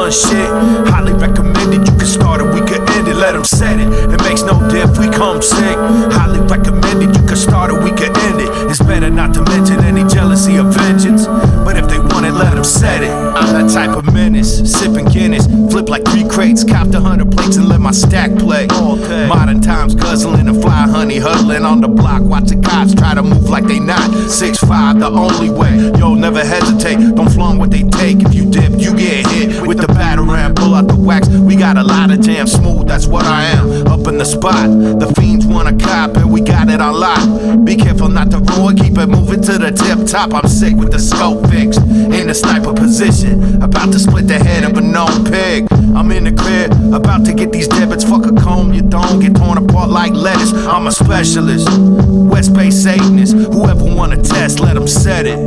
[0.08, 0.88] Run shit.
[0.90, 1.86] Highly recommended.
[1.86, 2.46] You can start it.
[2.54, 3.16] We could end it.
[3.16, 3.88] let them set it.
[4.12, 4.98] It makes no diff.
[4.98, 5.76] We come sick.
[6.16, 7.16] Highly recommended.
[7.16, 7.82] You can start it.
[7.82, 8.48] We could end it.
[8.70, 11.26] It's better not to mention any jealousy or vengeance.
[11.26, 13.10] But if they want it, let them set it.
[13.10, 14.58] I'm that type of menace.
[14.72, 15.46] Sipping Guinness.
[15.88, 16.64] Flip like three crates.
[16.64, 18.66] Copped a hundred plates and let my stack play.
[19.26, 22.22] Modern times guzzling and fly honey huddling on the block.
[22.22, 24.10] Watch the cops try to move like they not.
[24.28, 25.76] Six five, the only way.
[25.98, 27.14] Yo, never hesitate.
[27.14, 28.20] Don't flaunt what they take.
[28.20, 30.54] If you dip, you get hit with the batarang.
[30.54, 31.28] Pull out the wax.
[31.28, 32.86] We got a lot of jam smooth.
[32.86, 33.86] That's what I am.
[33.86, 34.68] Up in the spot.
[34.68, 37.64] The fiends wanna cop and we got it on lock.
[37.64, 38.72] Be careful not to roar.
[38.72, 40.32] Keep it moving to the tip top.
[40.32, 41.80] I'm sick with the scope fixed.
[41.80, 43.60] In the sniper position.
[43.60, 45.66] About to split the head of a known pig.
[45.96, 46.70] I'm in the crib.
[46.94, 48.04] About to get these debits.
[48.04, 48.72] Fuck a comb.
[48.72, 50.52] You don't get torn apart like lettuce.
[50.52, 51.66] I'm a specialist.
[52.28, 53.34] West Bay Satanist.
[53.34, 55.38] Whoever wanna test, let 'em set it.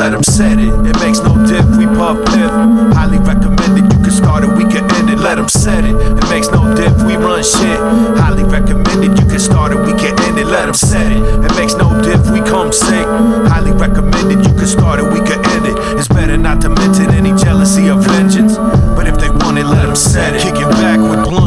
[0.00, 0.72] Let 'em set it.
[0.90, 1.66] It makes no diff.
[1.76, 2.52] We puff piff.
[2.96, 3.84] Highly recommended.
[3.92, 4.50] You can start it.
[4.56, 5.18] We can end it.
[5.18, 5.94] Let 'em set it.
[6.20, 6.94] It makes no diff.
[7.08, 7.80] We run shit.
[8.22, 9.18] Highly recommended.
[9.20, 9.80] You can start it.
[9.86, 10.46] We can end it.
[10.46, 11.22] Let 'em set it.
[11.46, 12.22] It makes no diff.
[12.30, 13.06] We come sick.
[13.52, 14.38] Highly recommended.
[14.46, 15.06] You can start it.
[15.12, 15.76] We can end it.
[15.98, 18.54] It's better not to mention any jealousy or vengeance.
[18.96, 20.40] But if they want it, let 'em set it.
[20.42, 21.37] Kicking back with blunts,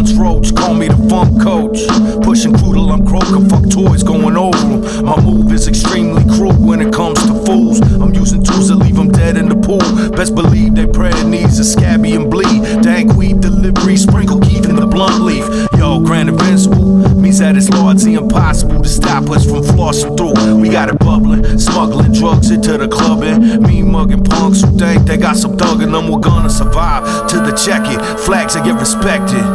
[0.50, 1.86] Call me the funk coach.
[2.24, 3.48] Pushing till I'm croaking.
[3.50, 5.06] Fuck toys going over 'em.
[5.06, 7.80] My move is extremely cruel when it comes to fools.
[8.02, 9.84] I'm using tools that leave them dead in the pool.
[10.12, 12.82] Best believe they prayer needs a scabby and bleed.
[12.82, 15.46] Dank weed delivery, sprinkle Keith in the blunt leaf.
[15.78, 20.60] Yo, Grand Invincible means that it's largely impossible to stop us from flossing through.
[20.60, 25.08] We got it bubbling, smuggling drugs into the club and me mugging punks who think
[25.08, 26.12] they got some thug in them.
[26.12, 28.00] We're gonna survive to the check it.
[28.20, 29.46] Flags that get respected.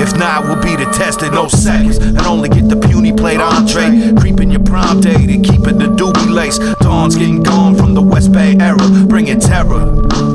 [0.00, 1.32] If not, we'll be detested.
[1.32, 4.14] No seconds and only get the puny plate entree.
[4.18, 6.58] Creeping your prime date and keeping the doobie lace.
[6.80, 9.84] Dawn's getting gone from the West Bay era, bringing terror.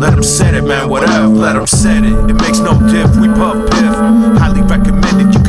[0.03, 1.27] Let them set it, man, whatever.
[1.27, 2.13] Let them set it.
[2.29, 3.09] It makes no diff.
[3.17, 3.95] We puff piff.
[4.37, 5.02] Highly recommended.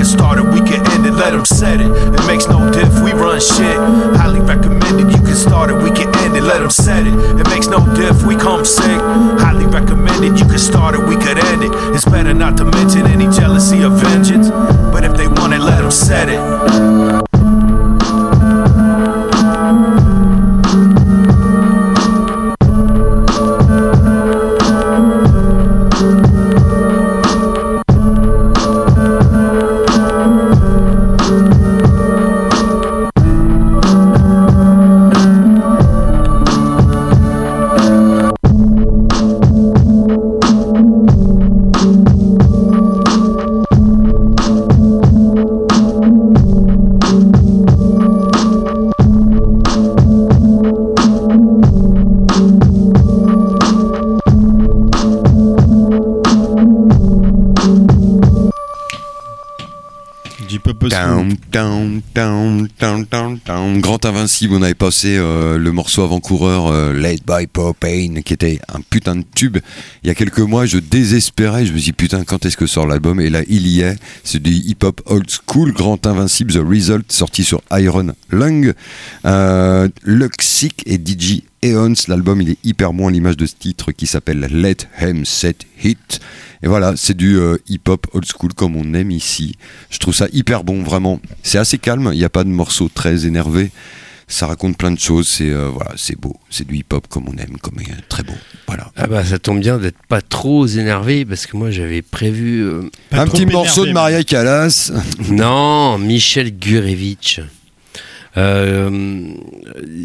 [0.05, 1.13] Can start it, we can end it.
[1.13, 1.87] Let them set it.
[1.87, 2.93] It makes no diff.
[3.03, 3.75] We run shit.
[4.21, 5.11] Highly recommended.
[5.11, 6.43] You can start it, we can end it.
[6.43, 7.15] Let them set it.
[7.41, 8.23] It makes no diff.
[8.23, 9.01] We come sick.
[9.41, 10.39] Highly recommended.
[10.39, 11.71] You can start it, we could end it.
[11.95, 14.51] It's better not to mention any jealousy or vengeance.
[14.93, 17.34] But if they want it, let them set it.
[63.79, 68.59] Grand Invincible, on avait passé euh, le morceau avant-coureur euh, Led by Propane, qui était
[68.73, 69.59] un putain de tube.
[70.03, 72.87] Il y a quelques mois, je désespérais, je me dis putain, quand est-ce que sort
[72.87, 73.21] l'album?
[73.21, 73.97] Et là, il y est.
[74.25, 78.73] C'est du hip-hop old school, Grand Invincible, The Result, sorti sur Iron Lung.
[79.25, 83.91] Euh, Luxic et DJ Eons, l'album il est hyper bon à l'image de ce titre
[83.91, 86.21] qui s'appelle Let Him Set Hit.
[86.63, 89.57] Et voilà, c'est du euh, hip-hop old school comme on aime ici.
[89.89, 91.21] Je trouve ça hyper bon, vraiment.
[91.43, 93.71] C'est assez calme, il n'y a pas de morceaux très énervés.
[94.29, 97.37] Ça raconte plein de choses, c'est euh, voilà, c'est beau, c'est du hip-hop comme on
[97.37, 98.33] aime, comme euh, très beau.
[98.67, 98.91] Voilà.
[98.97, 102.91] Ah bah ça tombe bien d'être pas trop énervé parce que moi j'avais prévu euh,
[103.13, 104.93] Un petit morceau de Maria Callas.
[105.31, 107.41] Non, Michel Gurevitch.
[108.37, 109.29] Euh,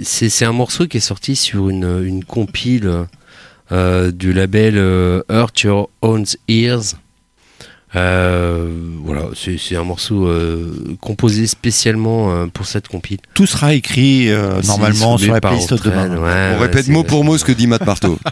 [0.03, 3.05] c'est un morceau qui est sorti sur une, une compile
[3.71, 6.95] euh, du label euh, Hurt Your Own Ears.
[7.95, 8.71] Euh,
[9.03, 13.17] voilà, c'est un morceau euh, composé spécialement euh, pour cette compile.
[13.33, 16.09] Tout sera écrit euh, normalement sur la piste Autrel, demain.
[16.09, 16.17] ouais,
[16.55, 18.19] on ouais, répète mot pour mot ce que dit Matt Marteau.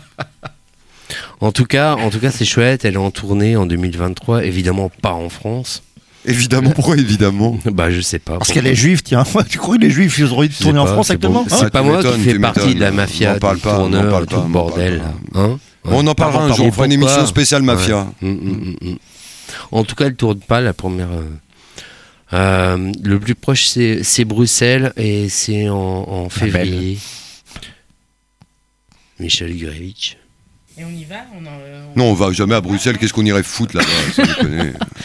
[1.39, 2.83] En tout cas, en tout cas, c'est chouette.
[2.83, 5.83] Elle est en tournée en 2023, évidemment pas en France.
[6.27, 8.37] Évidemment, pourquoi évidemment Bah je sais pas.
[8.37, 9.23] Parce qu'elle est juive, tiens.
[9.49, 11.43] Tu crois que les juifs, ils ont envie de Je sais tourner en France actuellement
[11.43, 11.55] bon.
[11.55, 14.43] hein C'est pas moi qui fais partie de la mafia, parle du tourneur, tout pas,
[14.43, 15.01] le bordel.
[15.33, 18.07] Hein On en parlera un jour, on fera une émission spéciale mafia.
[18.21, 18.95] Mm, mm, mm.
[19.71, 21.09] En tout cas, elle tourne pas la première.
[21.11, 21.23] euh,
[22.33, 26.99] euh, le plus proche, c'est c'est Bruxelles et c'est en, en février.
[29.19, 30.17] Michel Gurevitch.
[30.79, 33.25] Et on y va on en, on- Non, on va jamais à Bruxelles, qu'est-ce qu'on
[33.25, 34.23] irait foutre là-bas.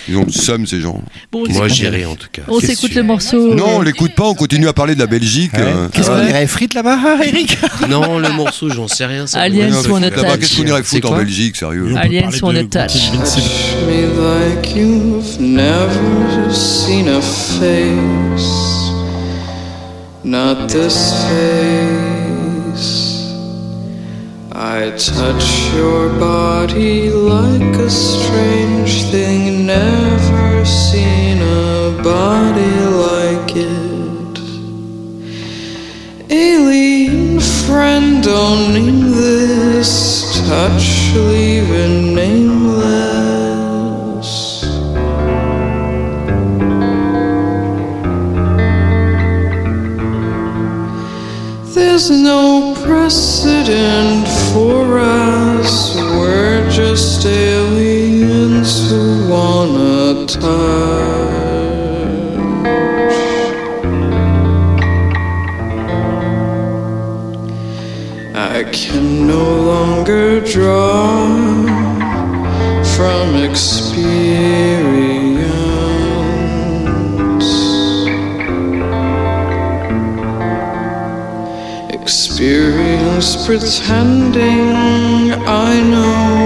[0.08, 1.00] Ils ont le seum ces gens.
[1.30, 2.42] Bon, on Moi, j'irai en tout cas.
[2.48, 3.54] On s'écoute le morceau.
[3.54, 5.52] Non, on euh, l'écoute pas, on continue à parler de la Belgique.
[5.56, 5.88] euh.
[5.88, 7.56] Qu'est-ce qu'on irait frites là-bas, hein, Eric
[7.88, 9.26] Non, le morceau, j'en sais rien.
[9.26, 10.40] ça Aliens Non, Swan là-bas, Attack.
[10.40, 12.28] Qu'est-ce qu'on irait foutre en Belgique, sérieux On Aliens.
[12.28, 12.70] Got Invincible.
[13.86, 18.90] me like you've never seen a face,
[20.22, 22.01] not this face.
[24.54, 32.76] I touch your body like a strange thing, never seen a body
[33.06, 34.38] like it.
[36.30, 42.82] Alien friend, don't name this touch, leaving nameless.
[51.74, 55.94] There's no precedent for us.
[55.96, 60.42] We're just aliens who wanna touch.
[68.34, 71.26] I can no longer draw
[72.94, 75.11] from experience.
[83.22, 86.41] Pretending I know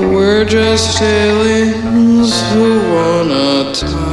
[0.00, 4.06] We're just aliens who wanna touch.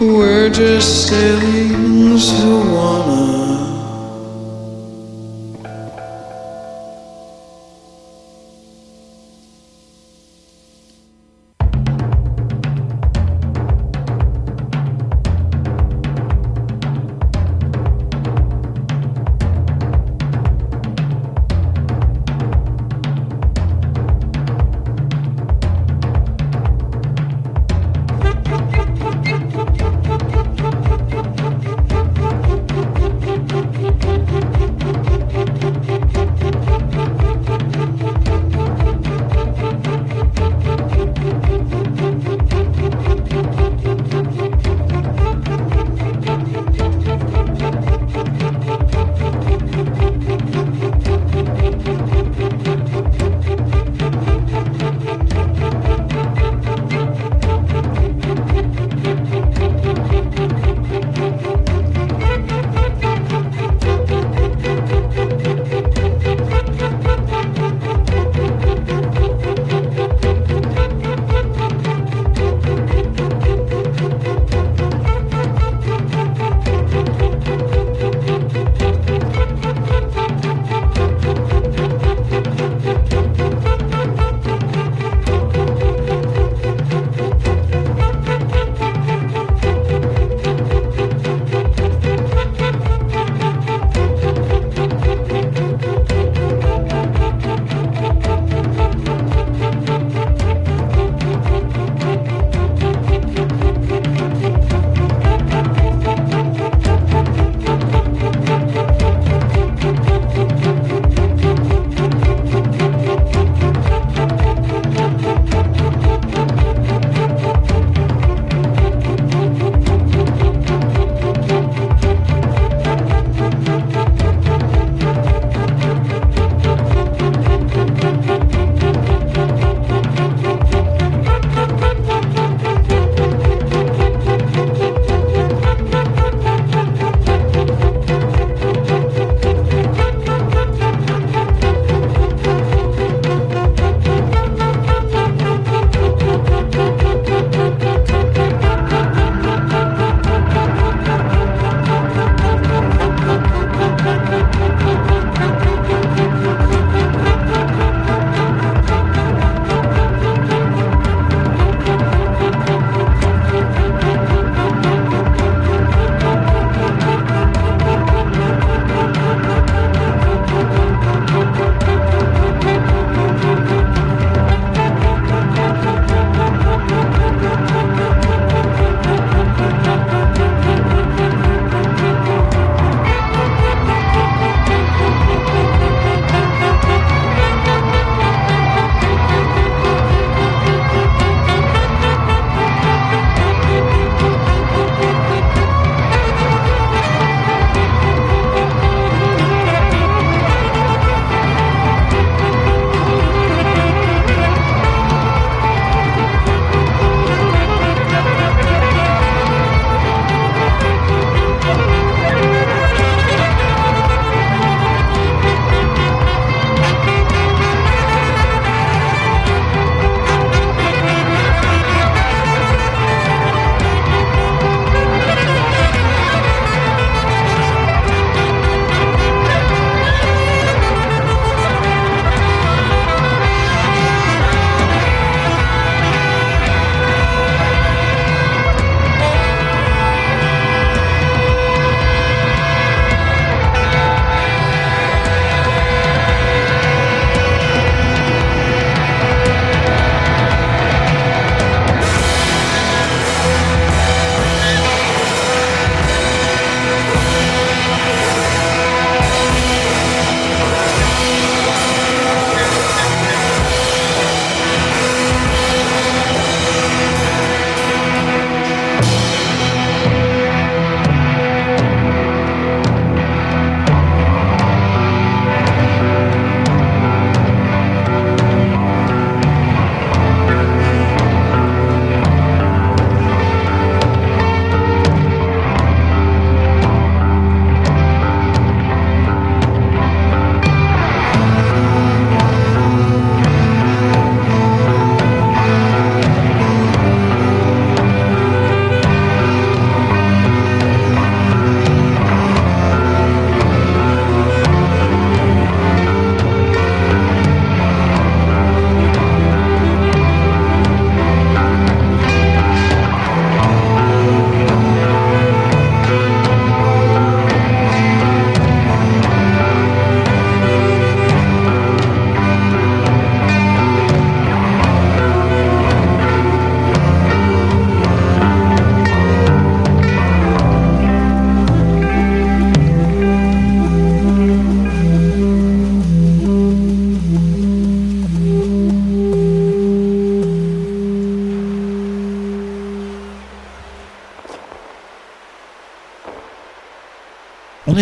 [0.00, 2.73] We're just aliens who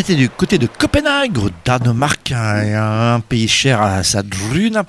[0.03, 4.83] était du côté de Copenhague, au Danemark, un, un pays cher à sa drune,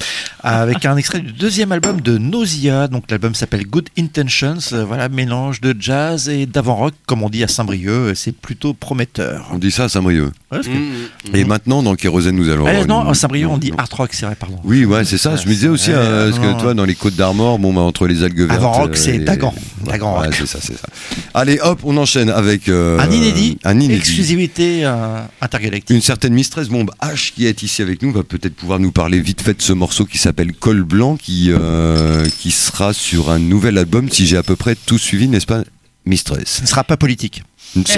[0.44, 2.88] avec un extrait du deuxième album de Nausea.
[2.88, 4.58] Donc l'album s'appelle Good Intentions.
[4.74, 8.14] Euh, Voilà, mélange de jazz et d'avant-rock, comme on dit à Saint-Brieuc.
[8.16, 9.48] C'est plutôt prometteur.
[9.54, 10.26] On dit ça à Saint-Brieuc.
[10.26, 12.66] Ouais, parce que- Et maintenant, dans Kérosène, nous allons.
[12.68, 13.78] Ah, non, à Saint-Brieuc, on dit non.
[13.78, 14.60] art rock, c'est vrai, pardon.
[14.64, 15.36] Oui, ouais, c'est ça.
[15.36, 17.82] Je me disais aussi, Ouais, euh, parce que toi, dans les Côtes d'Armor, bon, bah,
[17.82, 18.52] entre les algues vertes.
[18.52, 19.54] Avant-rock, euh, c'est et- Dagan.
[19.86, 20.36] Dagan ouais, rock.
[20.38, 20.88] c'est ça, c'est ça.
[21.34, 22.68] Allez, hop, on enchaîne avec.
[22.70, 23.96] euh, Un inédit, Un inédit.
[24.00, 25.90] exclusivité euh, intergalactique.
[25.90, 29.20] Une certaine Mistress Bombe H qui est ici avec nous va peut-être pouvoir nous parler
[29.22, 33.40] vite fait de ce morceau qui s'appelle Col Blanc qui, euh, qui sera sur un
[33.40, 35.64] nouvel album si j'ai à peu près tout suivi, n'est-ce pas
[36.06, 36.58] Mistress?
[36.58, 37.44] Ce ne sera pas politique.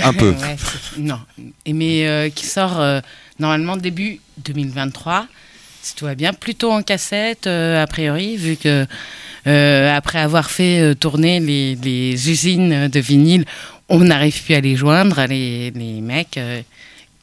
[0.03, 0.34] Un peu.
[0.40, 0.56] Ouais,
[0.98, 1.20] non,
[1.66, 3.02] Et mais euh, qui sort euh,
[3.40, 5.28] normalement début 2023,
[5.82, 8.86] si tout va bien, plutôt en cassette euh, a priori, vu que
[9.48, 13.45] euh, après avoir fait euh, tourner les, les usines de vinyle,
[13.90, 16.62] on n'arrive plus à les joindre, les, les mecs euh,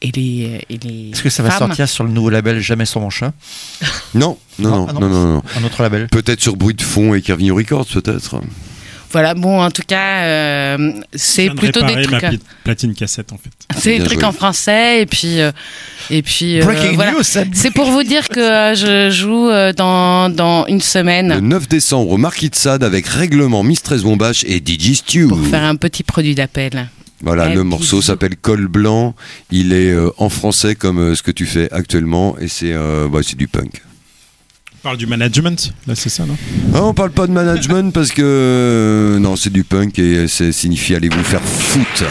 [0.03, 3.01] et les et les Est-ce que ça va sortir sur le nouveau label Jamais sur
[3.01, 3.33] mon chat?
[4.15, 5.43] Non, non, non, ah non, non, non.
[5.59, 6.09] Un autre label?
[6.09, 8.41] Peut-être sur Bruit de Fond et Kervigno Records, peut-être.
[9.11, 12.19] Voilà, bon, en tout cas, euh, c'est plutôt des ma trucs.
[12.25, 13.51] pli- platine cassette en fait.
[13.79, 14.25] C'est des trucs joué.
[14.25, 15.53] en français et puis euh,
[16.11, 17.13] et puis euh, Breaking voilà.
[17.23, 21.69] C'est pour vous dire que euh, je joue euh, dans dans une Le semaine 9
[21.69, 25.29] décembre au Marquis de Sade avec Règlement Mistress Bombache et DJ Stew.
[25.29, 26.89] pour faire un petit produit d'appel.
[27.23, 29.15] Voilà, le morceau s'appelle Col Blanc.
[29.51, 33.09] Il est euh, en français comme euh, ce que tu fais actuellement et c'est euh,
[33.09, 33.81] bah, c'est du punk.
[34.75, 36.37] On parle du management, là c'est ça, non?
[36.75, 40.51] Ah, on parle pas de management parce que euh, non, c'est du punk et ça
[40.51, 42.05] signifie allez vous faire foutre.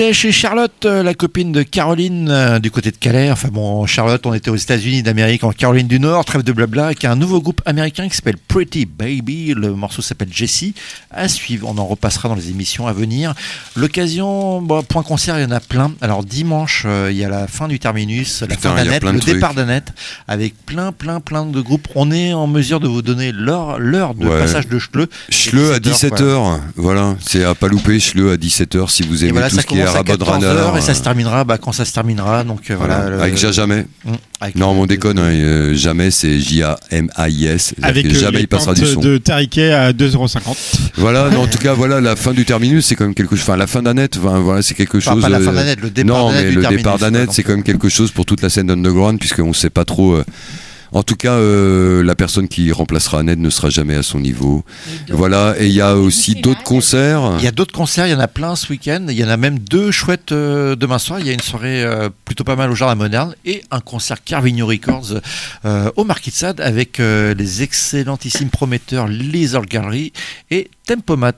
[0.00, 3.32] Était chez Charlotte, euh, la copine de Caroline euh, du côté de Calais.
[3.32, 6.86] Enfin bon, Charlotte, on était aux États-Unis d'Amérique, en Caroline du Nord, trêve de blabla,
[6.86, 9.54] avec un nouveau groupe américain qui s'appelle Pretty Baby.
[9.56, 10.74] Le morceau s'appelle Jessie.
[11.10, 13.34] À suivre, on en repassera dans les émissions à venir.
[13.74, 15.90] L'occasion, bon, point concert, il y en a plein.
[16.00, 19.18] Alors dimanche, euh, il y a la fin du terminus, la Putain, fin d'Annette, le
[19.18, 19.34] trucs.
[19.34, 19.92] départ d'Annette,
[20.28, 21.88] avec plein, plein, plein de groupes.
[21.96, 24.38] On est en mesure de vous donner l'heure l'heure de Ouais.
[24.38, 25.08] passage de Schleu.
[25.30, 29.24] Schleu à 17 17h, heures, voilà, c'est à pas louper, Schleu à 17h si vous
[29.24, 30.46] aimez voilà, tout ce qui est commence à Rabot 14 Runner.
[30.60, 32.44] heures et ça se euh, terminera bah, quand ça se terminera.
[32.44, 33.00] Donc euh, voilà.
[33.00, 33.86] voilà, le- avec Jamais.
[34.04, 37.74] Mm, avec non, mais on déconne, hein, euh, Jamais c'est J-A-M-A-I-S.
[37.82, 39.00] Avec euh, jamais les il passera du son.
[39.00, 40.40] de Tariquet à 2,50€.
[40.96, 43.44] Voilà, non, en tout cas, voilà, la fin du terminus, c'est quand même quelque chose.
[43.44, 45.22] Enfin, la fin d'Annette, enfin, voilà, c'est quelque Enfin, chose.
[45.22, 47.42] pas la fin d'Annette, le départ Non, d'Annette mais du le terminus, départ d'Annette, c'est
[47.42, 50.12] quand même quelque chose pour toute la scène underground, puisqu'on sait pas trop.
[50.14, 50.24] euh,
[50.92, 54.64] En tout cas, euh, la personne qui remplacera Annette ne sera jamais à son niveau.
[55.10, 57.34] Voilà, et il y a aussi d'autres concerts.
[57.38, 59.06] Il y a d'autres concerts, il y en a plein ce week-end.
[59.08, 61.20] Il y en a même deux chouettes euh, demain soir.
[61.20, 64.22] Il y a une soirée euh, plutôt pas mal au Jardin Moderne et un concert
[64.22, 65.20] Carvigno Records
[65.64, 70.12] euh, au Marquis de Sade avec euh, les excellentissimes prometteurs Lizard Gallery
[70.50, 71.32] et Tempomat.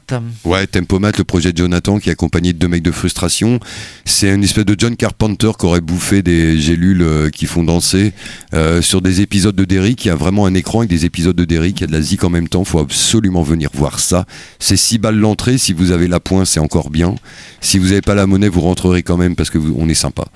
[0.44, 3.58] Ouais, Tempomat, le projet de Jonathan qui est accompagné de deux mecs de frustration.
[4.04, 8.12] C'est une espèce de John Carpenter qui aurait bouffé des gélules euh, qui font danser
[8.54, 10.04] euh, sur des épisodes de Derrick.
[10.04, 11.80] Il y a vraiment un écran avec des épisodes de Derrick.
[11.80, 12.62] Il y a de la zik en même temps.
[12.62, 14.24] Faut absolument venir voir ça.
[14.60, 15.58] C'est 6 balles l'entrée.
[15.58, 17.16] Si vous avez la pointe, c'est encore bien.
[17.60, 19.94] Si vous n'avez pas la monnaie, vous rentrerez quand même parce que vous- on est
[19.94, 20.26] sympa.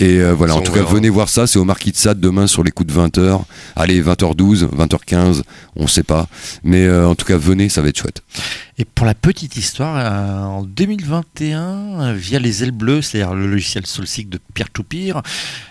[0.00, 0.94] Et euh, voilà, en on tout cas, verra.
[0.94, 1.46] venez voir ça.
[1.46, 3.40] C'est au Marquis de Sade demain sur les coups de 20h.
[3.76, 5.42] Allez, 20h12, 20h15,
[5.76, 6.26] on sait pas.
[6.64, 8.20] Mais euh, en tout cas, venez, ça va être chouette.
[8.78, 13.46] Et pour la petite histoire, euh, en 2021, euh, via les ailes bleues, c'est-à-dire le
[13.46, 15.22] logiciel Soulseek de Pierre Toupir,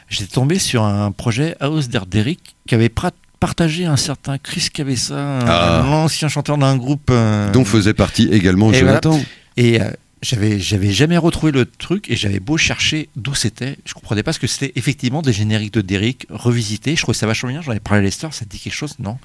[0.09, 2.91] j'étais tombé sur un projet House d'Erderic qui avait
[3.39, 5.81] partagé un certain Chris Cabessa, un- Ah.
[5.85, 7.09] l'ancien chanteur d'un groupe.
[7.09, 9.09] euh, dont faisait partie également et Jonathan.
[9.11, 9.23] voilà.
[9.57, 9.89] Et euh,
[10.23, 14.33] j'avais, j'avais jamais retrouvé le truc et j'avais beau chercher d'où c'était, je comprenais pas
[14.33, 16.95] ce que c'était effectivement des génériques de Derrick revisités.
[16.95, 17.61] Je trouvais ça vachement bien.
[17.61, 18.95] J'en avais parlé à Lester, ça te dit quelque chose?
[18.99, 19.17] Non.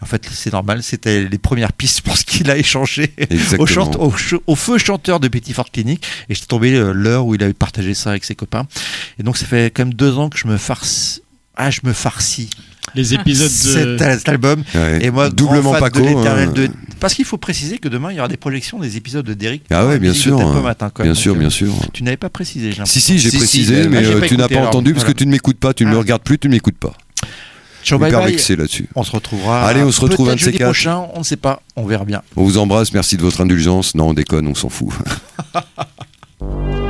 [0.00, 0.82] En fait, c'est normal.
[0.82, 1.98] C'était les premières pistes.
[1.98, 3.66] Je pense qu'il a échangé au, Exactement.
[3.66, 7.26] chante- au ch- au feu chanteur de Petit Fort Clinic et j'étais tombé euh, l'heure
[7.26, 8.66] où il avait partagé ça avec ses copains.
[9.18, 11.22] Et donc ça fait quand même deux ans que je me farce.
[11.56, 12.48] Ah, je me farcis.
[12.94, 14.62] Les épisodes de- cet, cet album.
[14.74, 14.98] Ouais.
[15.04, 16.52] Et moi, Doublement Paco, de l'éternel hein.
[16.52, 16.68] de-
[17.00, 19.62] Parce qu'il faut préciser que demain, il y aura des projections des épisodes de Derrick.
[19.70, 20.40] Ah ouais, bien sûr.
[20.40, 20.60] Hein.
[20.60, 21.72] Matin, quand bien sûr, bien sûr.
[21.92, 24.48] Tu n'avais pas précisé, j'ai Si, si, j'ai précisé, mais Ah, euh, pas tu n'as
[24.48, 24.68] pas alors.
[24.68, 26.00] entendu parce que tu ne m'écoutes pas, tu ne me Ah.
[26.00, 26.92] regardes plus, tu ne m'écoutes pas.
[27.84, 28.30] Hyper bye.
[28.30, 28.88] vexé là-dessus.
[28.94, 29.66] On se retrouvera.
[29.66, 32.22] Allez, on se retrouve un de ces prochain, on ne sait pas, on verra bien.
[32.36, 33.94] On vous embrasse, merci de votre indulgence.
[33.96, 34.90] Non, on déconne, on s'en fout.